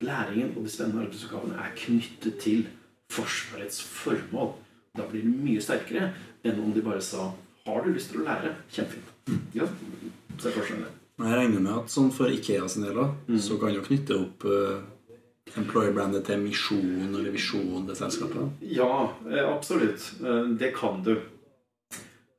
[0.02, 2.68] læringen og de spennende arbeidsoppgavene er knyttet til
[3.12, 4.54] Forsvarets formål.
[4.98, 6.14] Da blir det mye sterkere
[6.46, 7.32] enn om de bare sa
[7.66, 9.56] 'Har du lyst til å lære?' Kjempefint.
[9.56, 9.66] Ja,
[10.38, 10.86] så er forskjellen.
[11.22, 13.36] Men jeg regner med at sånn for Ikea sin del mm.
[13.46, 14.80] så kan jo knytte opp uh,
[15.60, 18.64] employer-brandet til misjonen eller visjonen til selskapet?
[18.66, 20.08] Ja, eh, absolutt.
[20.24, 21.14] Eh, Det kan du.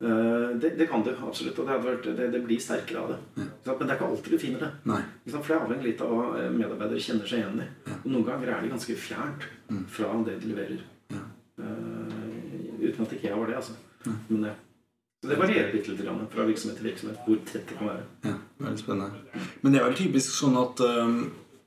[0.02, 1.60] Det, det kan du absolutt.
[1.62, 3.18] Og det, vært, det, det blir sterkere av det.
[3.36, 3.44] Ja.
[3.68, 4.70] Men det er ikke alltid du finner det.
[5.30, 7.68] For det er avhengig litt av hva medarbeidere kjenner seg igjen i.
[8.00, 9.46] Og noen ganger er de ganske fjernt
[9.94, 10.82] fra det de leverer.
[11.14, 11.22] Ja.
[12.82, 13.78] Uten at ikke jeg var det, altså.
[14.26, 14.56] Men det,
[15.22, 18.04] så det varierer bitte litt grann fra virksomhet til virksomhet hvor tett det kan være.
[18.26, 18.34] Ja,
[18.66, 19.42] veldig spennende.
[19.62, 21.18] Men det er vel typisk sånn at um,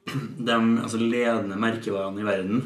[0.50, 2.66] de altså ledende merkevarene i verden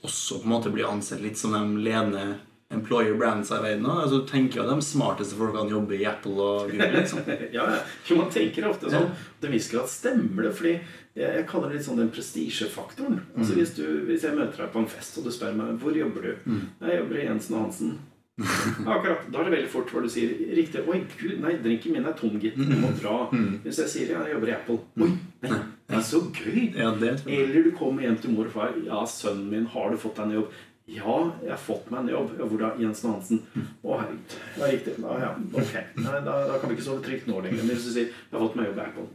[0.00, 2.38] også på en måte blir ansett litt som de ledende
[2.72, 3.84] employer brands i verden.
[3.90, 6.86] Altså, du tenker at de smarteste folkene jobber i Apple og Google.
[7.00, 7.24] liksom.
[7.56, 7.80] ja, ja.
[8.08, 9.08] Jo, man tenker ofte sånn.
[9.42, 10.52] Til en viss grad stemmer det.
[10.56, 13.18] Fordi jeg, jeg kaller det litt sånn den prestisjefaktoren.
[13.36, 15.98] Altså, hvis, du- hvis jeg møter deg på en fest, og du spør meg hvor
[15.98, 16.54] jobber du
[16.86, 17.98] Jeg jobber i Jensen og Hansen.
[18.40, 19.26] Akkurat.
[19.30, 22.14] Da er det veldig fort hva du sier riktig Oi, gud, nei, drinken min er
[22.18, 22.56] tom, gitt.
[22.56, 23.16] Du må dra.
[23.66, 24.78] Hvis jeg sier ja, jeg jobber i Apple.
[25.04, 25.10] Oi,
[25.44, 26.72] nei, det er så gøy.
[27.36, 28.74] Eller du kommer hjem til mor og far.
[28.86, 30.58] Ja, sønnen min, har du fått deg en jobb?
[30.90, 32.32] Ja, jeg har fått meg en jobb.
[32.40, 32.72] Ja, hvor da?
[32.80, 33.42] Jensen Hansen.
[33.84, 34.34] Å, herregud.
[34.58, 34.96] Ja, riktig.
[35.04, 35.30] Da, ja,
[35.62, 35.76] ok.
[36.02, 37.62] Nei, da, da kan vi ikke sove trygt nå lenger.
[37.62, 39.08] Men hvis du sier jeg har fått meg jobb i Apple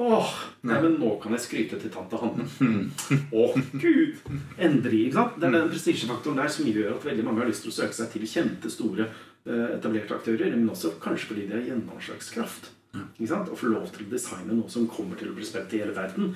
[0.00, 0.28] Åh,
[0.64, 2.46] nei, men nå kan jeg skryte til tante Hanne.
[3.40, 4.20] Å, gud!
[4.56, 5.00] Endelig.
[5.06, 5.34] ikke sant?
[5.36, 7.96] Det er den prestisjefaktoren der som gjør at veldig mange har lyst til å søke
[7.98, 9.10] seg til kjente, store,
[9.44, 10.54] eh, etablerte aktører.
[10.56, 12.70] Men også kanskje fordi de har gjennomslagskraft.
[12.96, 13.50] Ikke sant?
[13.52, 15.94] Å få lov til å designe noe som kommer til å bli spilt i hele
[15.94, 16.32] verden,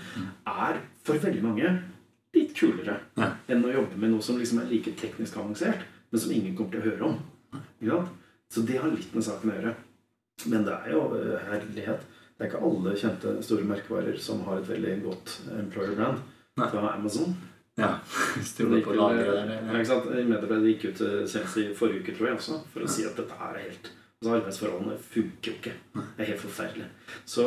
[0.46, 1.72] er for veldig mange
[2.34, 2.98] litt kulere
[3.50, 6.76] enn å jobbe med noe som liksom er like teknisk avansert, men som ingen kommer
[6.76, 7.16] til å høre om.
[7.80, 8.12] Ikke sant?
[8.54, 9.74] Så det har litt med saken å gjøre.
[10.50, 12.04] Men det er jo eh, herlighet.
[12.34, 16.22] Det er ikke alle kjente store merkevarer som har et veldig godt employer brand.
[16.58, 16.70] Nei.
[16.70, 17.34] var Amazon.
[17.78, 17.90] Ja.
[18.46, 19.52] Stille på lageret der.
[19.58, 20.08] Ja, ikke sant?
[20.30, 23.18] Medarbeidet gikk ut eh, senest i forrige uke, tror jeg også, for å si at
[23.18, 23.92] dette er helt
[24.24, 25.72] altså Arbeidsforholdene funker jo ikke.
[25.92, 26.86] Det er helt forferdelig.
[27.28, 27.44] Så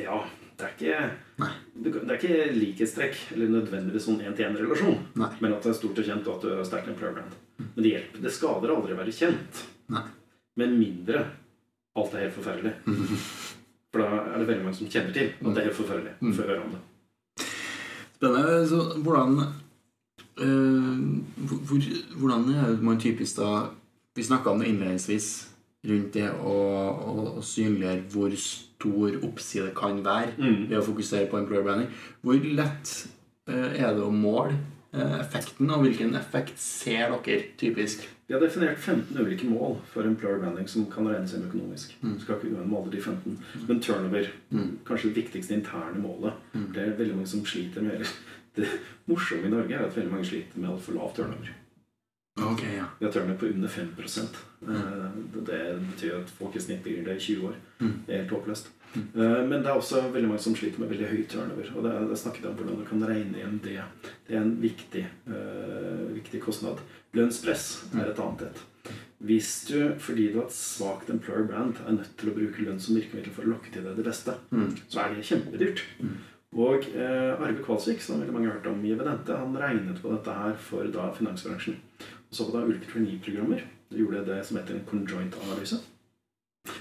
[0.00, 0.20] ja,
[0.56, 1.48] det er ikke
[1.84, 6.28] det er ikke likhetstrekk eller nødvendigvis sånn én-til-én-relasjon men at det er stort og kjent,
[6.30, 7.34] og at du er sterk employer brand.
[7.58, 8.22] Men det hjelper.
[8.24, 9.64] Det skader aldri å være kjent.
[9.92, 10.06] Nei.
[10.60, 11.26] Med mindre
[11.98, 12.74] alt er helt forferdelig.
[13.94, 16.12] For da er det veldig mange som kjenner til at det er helt forferdelig.
[16.20, 16.32] Mm.
[16.40, 16.80] Høre om det.
[18.16, 18.68] Spennende.
[18.68, 19.36] Så hvordan
[20.42, 20.98] øh,
[21.36, 21.78] hvor,
[22.18, 23.68] Hvordan er man typisk da
[24.16, 25.48] Vi snakka om det innledningsvis
[25.88, 30.68] rundt det å, å, å synliggjøre hvor stor oppside kan være Mm.
[30.70, 31.90] ved å fokusere på employer branding.
[32.22, 32.92] Hvor lett
[33.48, 34.56] øh, er det å måle
[35.20, 38.04] effekten, og hvilken effekt ser dere typisk?
[38.26, 41.96] Vi har definert 15 ulike mål for employer branding som kan regnes inn økonomisk.
[42.02, 42.14] Mm.
[42.20, 43.38] Skal ikke gå med alle de 15.
[43.68, 44.78] Men turnover, Mm.
[44.86, 46.32] kanskje det viktigste interne målet.
[46.52, 48.06] Det er veldig mange som sliter med
[48.56, 48.68] Det
[49.06, 51.48] morsomme i Norge er at veldig mange sliter med altfor lav turnover.
[52.36, 52.84] Okay, ja.
[52.98, 53.88] Vi har turnover på under 5
[54.60, 55.44] mm.
[55.44, 57.54] Det betyr at folk i snitt blir det i 20 år.
[57.80, 57.92] Mm.
[58.06, 58.70] Det er helt håpløst.
[58.94, 61.70] Eh, Men det er også veldig mange som sliter med veldig høy turnover.
[61.74, 63.80] Og det er, snakket om hvordan du kan regne igjen det.
[64.28, 66.78] Det er en viktig, uh, viktig kostnad.
[67.14, 68.62] Lønnspress er et annet et.
[69.24, 72.80] Hvis du, fordi du har et svakt employer brand, er nødt til å bruke lønn
[72.82, 74.74] som virkemiddel for å lokke til deg det beste, Mm.
[74.88, 75.82] så er det kjempedyrt.
[76.54, 80.12] Og uh, Arve Kvalsvik, som veldig mange har hørt om i Evidente, han regnet på
[80.12, 81.80] dette her for da finansbransjen.
[82.30, 83.64] Og så på da ulike trainee-programmer.
[83.90, 85.80] De gjorde det som heter en conjoint-analyse.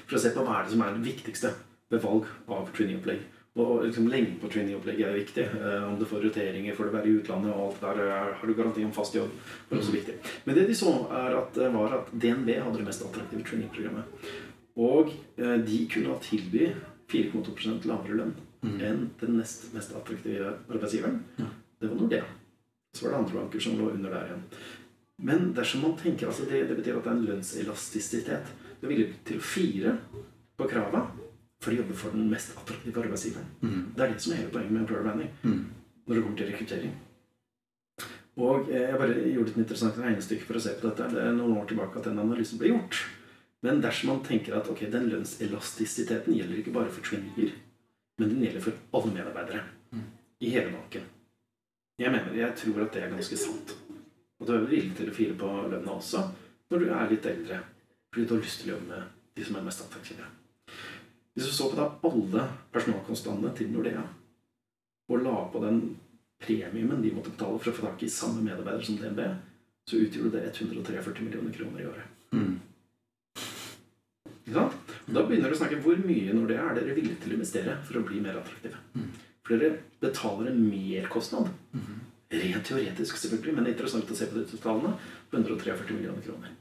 [0.07, 1.53] For å se på hva er det som er det viktigste
[1.91, 3.19] ved valg av trainee-opplegg.
[3.55, 5.43] Og liksom lengden på trainee-opplegget er viktig.
[5.59, 7.99] Eh, om du får roteringer, får du være i utlandet og alt der.
[8.07, 9.29] eh, Har du garanti om fast jobb?
[9.69, 10.15] Det er også viktig.
[10.45, 14.03] Men det de så, er at, eh, var at DNB hadde det mest attraktive trainee-programmet.
[14.75, 16.71] Og eh, de kunne tilby
[17.13, 21.19] 4,2 lavere lønn enn den nest mest attraktive arbeidsgiveren.
[21.81, 22.23] Det var Nordea.
[22.95, 24.43] Så var det andre banker som lå under der igjen.
[25.19, 28.49] Men dersom man tenker, altså det, det betyr at det er en lønnselastisitet.
[28.79, 29.97] Du er villig til å fire
[30.57, 31.03] på krava
[31.63, 33.47] for de jobber for den mest attraktive arbeidsgiveren.
[33.95, 35.31] Det er det som er hele poenget med employer branding
[36.05, 36.93] når det kommer til rekruttering.
[38.43, 41.09] Og eh, Jeg bare gjorde et interessant regnestykke for å se på dette.
[41.13, 42.99] Det er noen år tilbake at den analysen ble gjort.
[43.63, 47.53] Men dersom man tenker at ok, den lønnselastisiteten gjelder ikke bare for traineer,
[48.19, 49.61] men den gjelder for alle medarbeidere
[50.43, 51.05] i hele banken.
[52.01, 53.75] Jeg mener, jeg tror at det er ganske sant.
[54.41, 56.25] Og du er villig til å fire på lønna også
[56.73, 57.61] når du er litt eldre.
[58.11, 60.25] Fordi du har lyst til å jobbe med de som er mest attraktive.
[61.33, 62.43] Hvis du så på da alle
[62.73, 64.03] personalkostnadene til Nordea,
[65.09, 65.79] og la på den
[66.43, 69.23] premiumen de måtte betale for å få tak i samme medarbeider som DNB,
[69.89, 72.13] så utgjorde det 143 millioner kroner i året.
[72.35, 72.53] Mm.
[74.43, 74.93] Ikke sant?
[75.07, 77.37] Og Da begynner du å snakke hvor mye når det er dere villige til å
[77.39, 78.79] investere for å bli mer attraktive.
[79.43, 81.49] For dere betaler en merkostnad.
[82.33, 84.95] Rent teoretisk, selvfølgelig, men det er interessant å se på disse tallene.
[85.33, 86.53] 143 millioner kroner.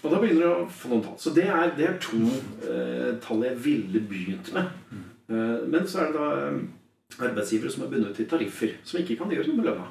[0.00, 1.16] Og da begynner du å få noen tall.
[1.20, 4.70] Så det er, det er to eh, tall jeg ville begynt med.
[5.30, 6.60] Eh, men så er det da eh,
[7.20, 9.88] arbeidsgivere som er bundet til tariffer, som ikke kan gjøre noe med lønna.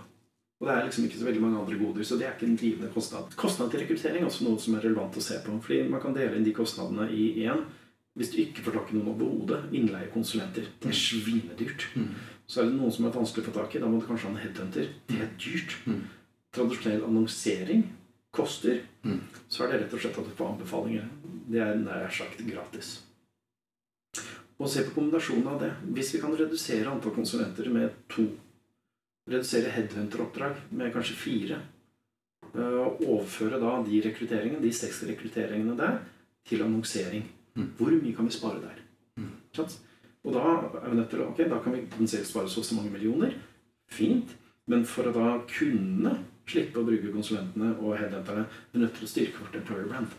[0.60, 2.58] Og det er liksom ikke så veldig mange andre goder, så det er ikke en
[2.60, 3.36] drivende kostnad.
[3.40, 5.60] Kostnad til rekruttering er også noe som er relevant å se på.
[5.64, 7.62] fordi man kan dele inn de kostnadene i én.
[8.20, 10.66] Hvis du ikke får tak i noen overhodet, innleiekonsulenter.
[10.82, 11.86] Det er svinedyrt.
[12.50, 13.80] Så er det noen som er vanskelig å få tak i.
[13.80, 14.90] Da må du kanskje ha en headhunter.
[15.08, 15.78] Det er dyrt.
[16.58, 17.86] Tradisjonell annonsering
[18.40, 18.82] koster.
[19.52, 21.08] Så er det rett og slett at du får anbefalinger.
[21.50, 23.00] Det er nær sagt gratis.
[24.60, 25.72] Og se på kombinasjonen av det.
[25.96, 28.26] Hvis vi kan redusere antall konsulenter med to,
[29.30, 31.60] redusere headhunteroppdrag med kanskje fire,
[32.50, 36.02] og overføre da de rekrutteringene, de seks rekrutteringene der,
[36.50, 37.28] til annonsering.
[37.78, 38.82] Hvor mye kan vi spare der?
[39.20, 39.32] Mm.
[40.24, 40.44] Og da
[40.82, 42.92] er vi nødt til å, ok, da kan vi potensielt spare så og så mange
[42.94, 43.36] millioner.
[43.92, 44.36] Fint.
[44.70, 46.18] Men for å da kunne
[46.50, 50.18] slippe å bruke konsulentene og headhunterne, vi er nødt til å styrke vårt employer brand.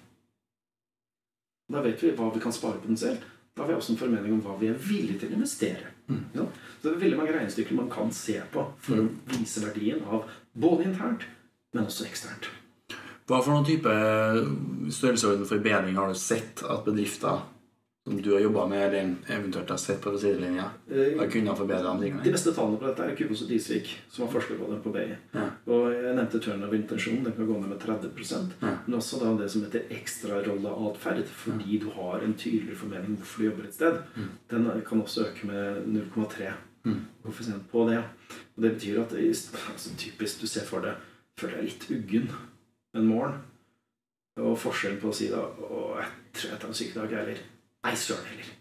[1.70, 3.26] Da vet vi hva vi kan spare potensielt.
[3.54, 5.90] Da har vi også en formening om hva vi er villige til å investere.
[6.34, 6.46] Ja?
[6.46, 10.30] Så det er veldig mange regnestykker man kan se på for å vise verdien av
[10.54, 11.26] både internt,
[11.74, 12.50] men også eksternt.
[13.30, 13.90] Hva for noen type
[14.90, 17.44] størrelsesorden forbedring har du sett at bedrifter
[18.10, 22.00] som du har jobba med, eller eventuelt har sett på sidelinja, har kunnet forbedre de
[22.00, 22.32] De tingene?
[22.34, 25.04] beste tallene på dette er Kubos og Disvik, som har forsket på det på BI.
[25.36, 25.44] Ja.
[25.70, 28.10] Og jeg nevnte turnover intensjon, den kan gå ned med 30
[28.62, 28.72] Ja.
[28.86, 33.38] Men også da det som heter ekstrarolleatferd, fordi du har en tydeligere formening om hvorfor
[33.42, 34.02] du jobber et sted.
[34.50, 36.50] Den kan også øke med 0,3
[37.22, 38.02] koeffisient på det.
[38.56, 40.94] Og det betyr at altså, typisk du ser for deg
[41.38, 42.28] føler deg litt uggen
[42.96, 43.38] en morgen.
[44.40, 47.40] Og forskjellen på å si da Å, jeg tror jeg tar en sykedag, eller
[47.84, 48.52] Nei, søren heller.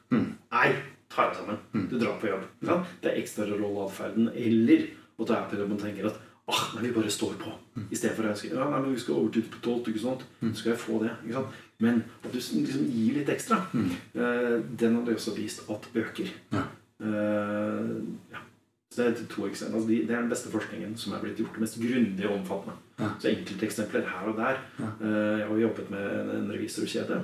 [0.52, 0.70] Nei,
[1.12, 1.60] ta deg sammen.
[1.90, 2.46] Du drar på jobb.
[2.66, 2.80] Ja.
[3.04, 4.30] Det er ekstrarolleatferden.
[4.36, 4.88] Eller
[5.20, 7.52] å ta jobb og tenker at ah, nei, vi bare står på.
[7.92, 10.24] I stedet for å ønske ja, nei, men vi skal overtid på tolv, ikke sant?
[10.42, 11.12] Så skal jeg få det.
[11.26, 11.60] ikke sant?
[11.80, 16.32] Men at du liksom gir litt ekstra, eh, den du også vist at øker.
[16.56, 16.64] Ja.
[17.00, 17.92] Eh,
[18.34, 18.42] ja.
[18.90, 19.78] Så det er to eksempler.
[19.78, 21.60] Altså, de- det er den beste forskningen som er blitt gjort.
[21.62, 22.76] Mest grundig og omfattende.
[23.00, 23.10] Ja.
[23.22, 24.58] Så enkelte eksempler her og der.
[24.80, 27.22] Eh, jeg har jobbet med en, en revisorkjede.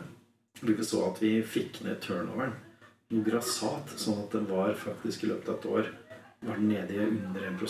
[0.62, 2.56] Vi så at vi fikk ned turnoveren
[3.13, 5.91] noe grassat, sånn at den var faktisk i løpet av et år
[6.46, 7.62] var den nede i under 1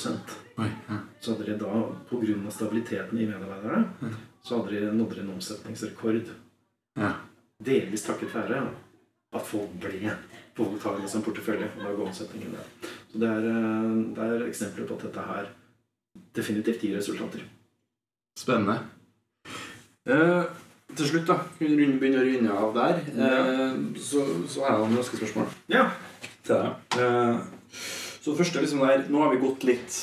[0.59, 0.97] Oi, ja.
[1.19, 2.51] Så hadde de da, pga.
[2.51, 6.31] stabiliteten i medarbeiderne, så hadde de nådd en omsetningsrekord.
[6.99, 7.11] Ja.
[7.63, 8.63] Delvis takket være
[9.35, 10.15] at folk ble
[10.55, 11.69] påtagende som portefølje.
[11.77, 12.89] og Da går omsetningen ned.
[13.11, 15.49] Så det er, eh, det er eksempler på at dette her
[16.33, 17.41] definitivt gir resultater.
[18.37, 18.79] Spennende.
[20.05, 20.45] Eh,
[20.95, 24.85] til slutt, da, vi runde- begynner å runde av der, eh, så, så har jeg
[24.89, 25.89] noen raske spørsmål Ja.
[26.43, 26.99] til deg.
[26.99, 27.39] Eh,
[28.21, 29.97] så det første liksom der, Nå har vi gått litt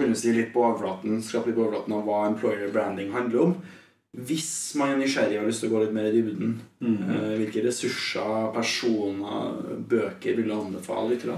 [0.00, 3.42] kan du si litt på overflaten, skrapt litt på overflaten av hva employer branding handler
[3.42, 3.50] om.
[4.16, 7.34] Hvis man er nysgjerrig og har lyst til å gå litt mer i dybden, eh,
[7.38, 9.60] hvilke ressurser, personer,
[9.92, 11.26] bøker vil du anbefale litt?
[11.28, 11.36] Da?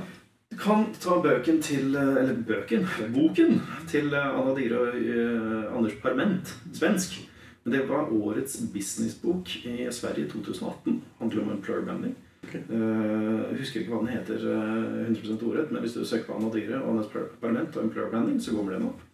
[0.52, 3.60] Du kan ta bøken til eh, Eller bøken, boken
[3.90, 7.18] til eh, Anna og eh, Anders Parment, svensk.
[7.62, 11.02] Men det var årets businessbok i Sverige i 2018.
[11.18, 12.14] Handler om employer branding.
[12.42, 12.62] Okay.
[12.66, 16.50] Uh, husker ikke hva den heter uh, 100% ordrett, men hvis du søker på Anna
[16.50, 19.04] Dyhre og Anders Parlament og employer branding, så kommer den opp.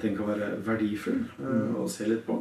[0.00, 2.38] Den kan være verdifull eh, å se litt på.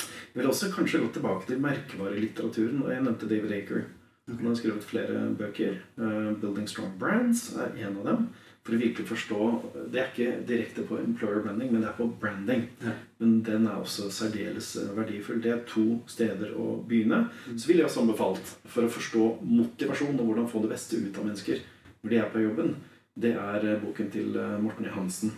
[0.00, 2.82] Jeg vil også kanskje gå tilbake til merkevarelitteraturen.
[2.84, 3.86] og Jeg nevnte David Aker.
[4.28, 5.78] Han har skrevet flere bøker.
[6.00, 8.28] Uh, 'Building Strong Brands' er en av dem.
[8.68, 9.44] For å virkelig forstå
[9.88, 12.66] Det er ikke direkte på employer branding, men det er på branding.
[12.84, 12.92] Ja.
[13.22, 15.40] Men den er også særdeles eh, verdifull.
[15.40, 17.22] Det er to steder å begynne.
[17.54, 21.16] Så ville jeg også anbefalt, for å forstå motivasjon og hvordan få det beste ut
[21.16, 21.64] av mennesker
[22.02, 22.76] når de er på jobben,
[23.18, 25.32] det er eh, boken til eh, Morten Johansen.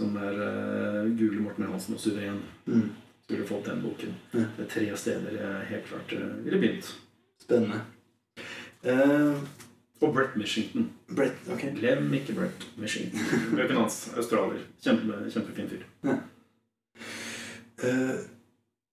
[0.00, 0.36] Som er
[1.18, 2.40] Google Morten Johansen og Suveren.
[2.64, 2.88] Mm.
[3.20, 4.16] Så ville du fått den boken.
[4.32, 4.48] Ja.
[4.56, 6.14] Det er tre steder jeg helt klart
[6.46, 6.92] ville begynt.
[7.42, 7.82] Spennende.
[8.80, 9.34] Eh,
[10.00, 10.88] Og Brett Mishington.
[11.12, 11.66] Brett, ok.
[11.76, 13.24] Glem ikke Brett Mishington.
[13.56, 14.02] Bøken hans.
[14.16, 14.62] Australier.
[14.80, 15.82] Kjempe, kjempefin fyr.
[17.80, 18.14] Eh,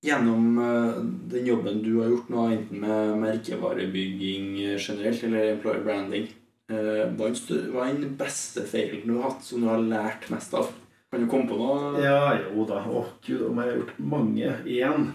[0.03, 0.97] gjennom eh,
[1.31, 6.27] den jobben du har gjort nå, enten med merkevarebygging generelt eller employer branding,
[6.71, 10.71] eh, hva er den beste feilen du har hatt, som du har lært mest av?
[11.11, 12.01] Kan du komme på noe?
[12.03, 12.81] Ja, jo da.
[12.83, 14.51] Å, gud, om jeg har gjort mange.
[14.67, 15.07] Én,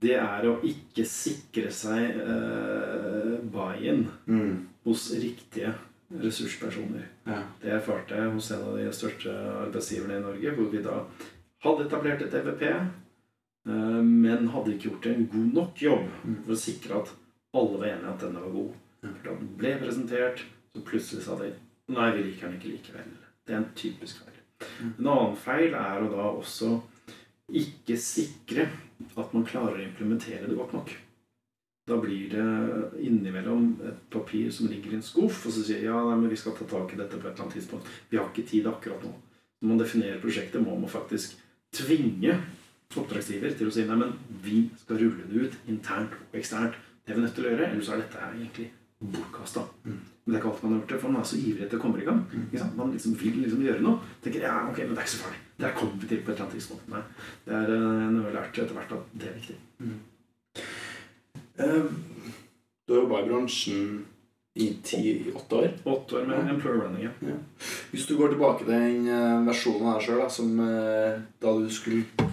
[0.00, 4.67] det er å ikke sikre seg uh, buy-in Mm.
[4.88, 5.74] Hos riktige
[6.08, 7.06] ressurspersoner.
[7.28, 7.42] Ja.
[7.60, 9.34] Det erfarte jeg hos en av de største
[9.66, 11.02] arbeidsgiverne i Norge, hvor vi da
[11.64, 16.60] hadde etablert et EVP, eh, men hadde ikke gjort en god nok jobb for å
[16.64, 17.12] sikre at
[17.58, 18.76] alle var enige at denne var god.
[19.04, 20.44] For da den ble presentert,
[20.74, 21.54] så plutselig sa de
[21.88, 23.12] Nei, vi liker den ikke likevel.
[23.48, 24.34] Det er en typisk feil.
[24.98, 26.74] En annen feil er å da også
[27.48, 28.66] ikke sikre
[29.16, 30.92] at man klarer å implementere det godt nok.
[31.88, 32.44] Da blir det
[33.00, 36.36] innimellom et papir som ligger i en skuff, og så sier ja, nei, men vi
[36.40, 37.88] skal ta tak i dette på et eller annet tidspunkt.
[38.10, 39.12] Vi har ikke tid akkurat nå.
[39.58, 41.38] Når man definerer prosjektet, må man faktisk
[41.74, 42.36] tvinge
[42.96, 44.12] oppdragsgiver til å si nei, men
[44.44, 46.76] vi skal rulle det ut internt og eksternt.
[47.04, 48.68] Det er vi nødt til å gjøre, ellers er dette her egentlig
[48.98, 49.64] bortkasta.
[49.84, 51.78] Men det er ikke alt man har gjort det, for man er så ivrig etter
[51.78, 52.22] å komme i gang.
[52.52, 52.76] Sant?
[52.76, 54.12] Man liksom vil liksom gjøre noe.
[54.24, 55.40] Tenker ja, ok, men det er ikke så farlig.
[55.58, 56.88] Det her kommer vi til på et eller annet tidspunkt.
[56.92, 57.02] Nei,
[57.46, 59.58] det er eh, jeg har lært etter hvert at det er viktig.
[59.86, 59.94] Eh,
[61.58, 64.06] Du har jobba i bransjen
[64.58, 65.68] i ti-åtte år.
[65.84, 67.36] Åtte år med employer running, ja.
[67.90, 71.68] Hvis du går tilbake til den eh, versjonen av deg sjøl som eh, da du
[71.70, 72.28] skulle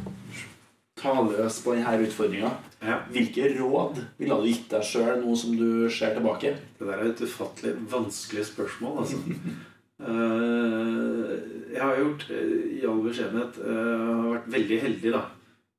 [0.97, 2.49] ta løs på denne utfordringa,
[2.81, 2.97] ja.
[3.13, 6.55] hvilke råd ville du gitt deg sjøl nå som du ser tilbake?
[6.79, 9.21] Det der er et ufattelig vanskelig spørsmål, altså.
[9.95, 11.29] Eh,
[11.71, 15.21] jeg har gjort, eh, i all beskjedenhet, eh, vært veldig heldig, da.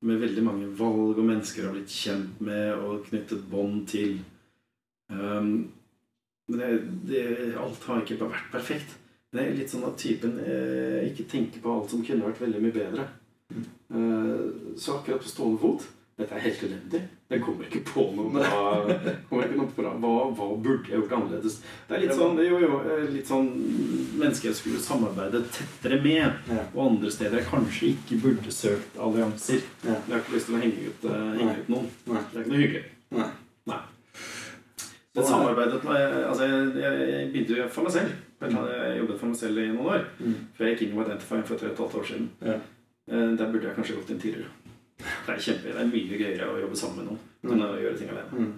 [0.04, 4.18] Med veldig mange valg og mennesker har blitt kjent med og knyttet bånd til.
[5.08, 5.72] Um,
[6.46, 6.70] men det,
[7.08, 7.22] det,
[7.58, 8.96] alt har ikke vært perfekt.
[9.32, 12.60] Det er litt sånn at typen eh, ikke tenker på alt som kunne vært veldig
[12.62, 13.06] mye bedre.
[13.50, 14.44] Eh,
[14.78, 15.84] så akkurat på stående fot
[16.16, 17.02] Dette er helt elendig.
[17.26, 18.58] Jeg kommer ikke på noe bra.
[19.26, 19.92] Kommer ikke noe bra.
[19.98, 21.56] Hva, hva burde jeg gjort annerledes?
[21.88, 23.48] Det er litt sånn, jo, jo, eh, litt sånn
[24.20, 26.36] mennesker jeg skulle samarbeide tettere med.
[26.52, 26.62] Ja.
[26.76, 29.64] Og andre steder jeg kanskje ikke burde søkt allianser.
[29.82, 29.96] Ja.
[29.96, 31.88] Jeg har ikke lyst til å henge ut, eh, henge ut noen.
[32.06, 32.22] Nei.
[32.30, 32.84] Det er ikke noe hyggelig.
[33.18, 33.28] Nei.
[33.72, 33.80] Nei.
[35.16, 38.14] Det samarbeidet altså jeg, jeg, jeg begynte jo for meg selv.
[38.46, 40.06] Jeg jobbet for meg selv i noen år.
[40.20, 40.38] Mm.
[40.54, 42.30] Før jeg gikk inn i Identify for tre og et halvt år siden.
[42.52, 42.56] Ja.
[43.10, 44.52] Eh, Der burde jeg kanskje gått inn tidligere.
[45.26, 47.98] Det er kjempe, det er mye gøyere å jobbe sammen med noen enn å gjøre
[47.98, 48.46] ting alene.
[48.46, 48.54] Mm.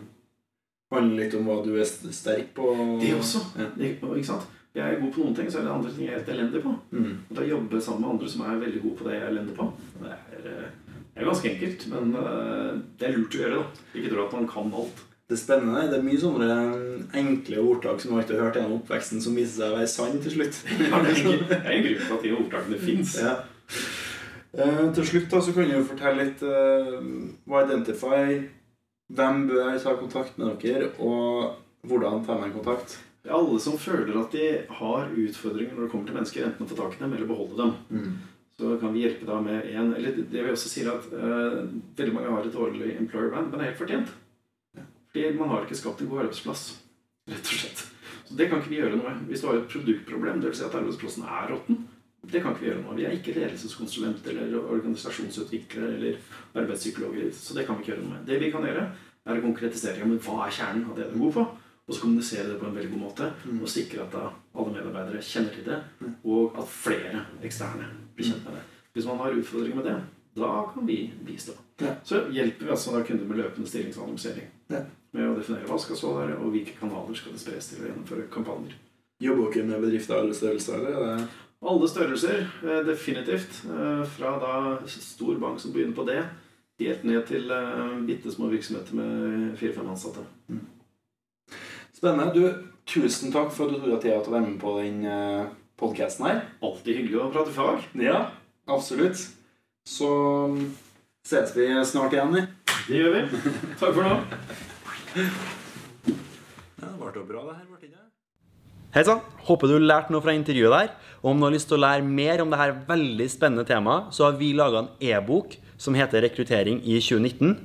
[0.93, 2.69] Handler litt om hva du er sterk på.
[3.01, 3.43] Det også.
[3.61, 3.69] Ja.
[3.89, 4.47] Ikke sant?
[4.77, 6.63] Jeg er god på noen ting, så er det andre ting jeg er helt elendig
[6.65, 6.73] på.
[6.93, 7.15] Mm.
[7.29, 9.57] Og da jobbe sammen med andre som er veldig gode på det jeg er elendig
[9.57, 9.67] på,
[9.99, 11.87] det er, eh, det er ganske enkelt.
[11.93, 13.61] Men eh, det er lurt å gjøre.
[13.61, 13.87] da.
[13.99, 15.05] Ikke tro at man kan alt.
[15.29, 15.85] Det er spennende.
[15.91, 16.59] Det er mye sånne
[17.21, 20.23] enkle ordtak som du alltid har hørt gjennom oppveksten, som viser seg å være sann
[20.25, 20.61] til slutt.
[20.79, 21.17] Ja, det
[21.51, 23.17] det er en grunn til at de ordtakene fins.
[23.21, 23.35] Ja.
[24.57, 26.95] Eh, til slutt da, så kan du fortelle litt eh,
[27.49, 28.39] hva Identify
[29.13, 32.99] Hvem bør jeg ta kontakt med dere, og hvordan tar man kontakt?
[33.25, 36.67] Det er alle som føler at de har utfordringer når det kommer til mennesker, enten
[36.67, 37.73] å få tak i dem eller beholde dem.
[38.59, 41.59] Så kan vi hjelpe deg med en Eller det vi også sier at eh,
[41.97, 44.13] veldig mange har et dårlig employer band, men det er helt fortjent.
[45.09, 46.65] Fordi man har ikke skapt en god arbeidsplass.
[47.33, 47.85] Rett og slett.
[48.29, 49.29] Så det kan ikke vi gjøre noe med.
[49.31, 50.61] Hvis du har et produktproblem, dvs.
[50.61, 51.81] Si at arbeidsplassen er råtten,
[52.27, 52.97] det kan ikke vi gjøre noe.
[52.99, 56.19] Vi er ikke ledelseskonsulenter eller organisasjonsutviklere eller
[56.59, 57.31] arbeidspsykologer.
[57.33, 58.27] Så det kan vi ikke gjøre noe med.
[58.27, 58.85] Det vi kan gjøre,
[59.29, 61.47] er å konkretisere men hva er kjernen av det du er god på.
[61.89, 65.55] Og så kommunisere det på en veldig god måte og sikre at alle medarbeidere kjenner
[65.55, 65.79] til det,
[66.29, 68.65] og at flere eksterne blir kjent med det.
[68.93, 69.95] Hvis man har utfordringer med det,
[70.37, 71.55] da kan vi bistå.
[71.81, 71.95] Ja.
[72.05, 74.51] Så hjelper vi altså da kunder med løpende stillingsannonsering.
[74.69, 74.83] Ja.
[75.17, 77.89] Med å definere hva skal stå der, og hvilke kanaler skal det spres til å
[77.89, 78.77] gjennomføre kampanjer.
[79.25, 81.25] Jobber dere med bedrifter av alle størrelser?
[81.67, 83.65] Alle størrelser, eh, definitivt.
[83.67, 86.23] Eh, Fra da stor bank som begynner på det,
[86.79, 90.23] helt ned til eh, bitte små virksomheter med fire-fem ansatte.
[91.95, 92.31] Spennende.
[92.35, 95.01] Du, tusen takk for at du tok deg tid til å være med på den
[95.79, 96.45] podkasten her.
[96.63, 97.83] Alltid hyggelig å prate fag.
[97.99, 98.21] Ja,
[98.71, 99.19] absolutt.
[99.89, 100.09] Så
[100.55, 100.63] mm,
[101.27, 102.39] ses vi snart igjen.
[102.87, 103.43] Det gjør vi.
[103.83, 104.15] Takk for nå.
[106.79, 107.67] Ja, det ble jo bra, det her.
[107.83, 108.08] ikke?
[108.89, 109.19] Hei sann!
[109.45, 110.93] Håper du lærte noe fra intervjuet der.
[111.21, 114.25] Og om du har lyst til å lære mer om dette veldig spennende temaet, så
[114.25, 117.59] har vi laga en e-bok som heter 'Rekruttering i 2019'.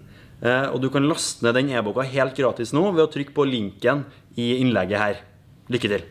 [0.43, 3.47] Eh, Og du kan laste ned den e-boka helt gratis nå ved å trykke på
[3.47, 4.03] linken
[4.35, 5.15] i innlegget her.
[5.69, 6.03] Lykke til!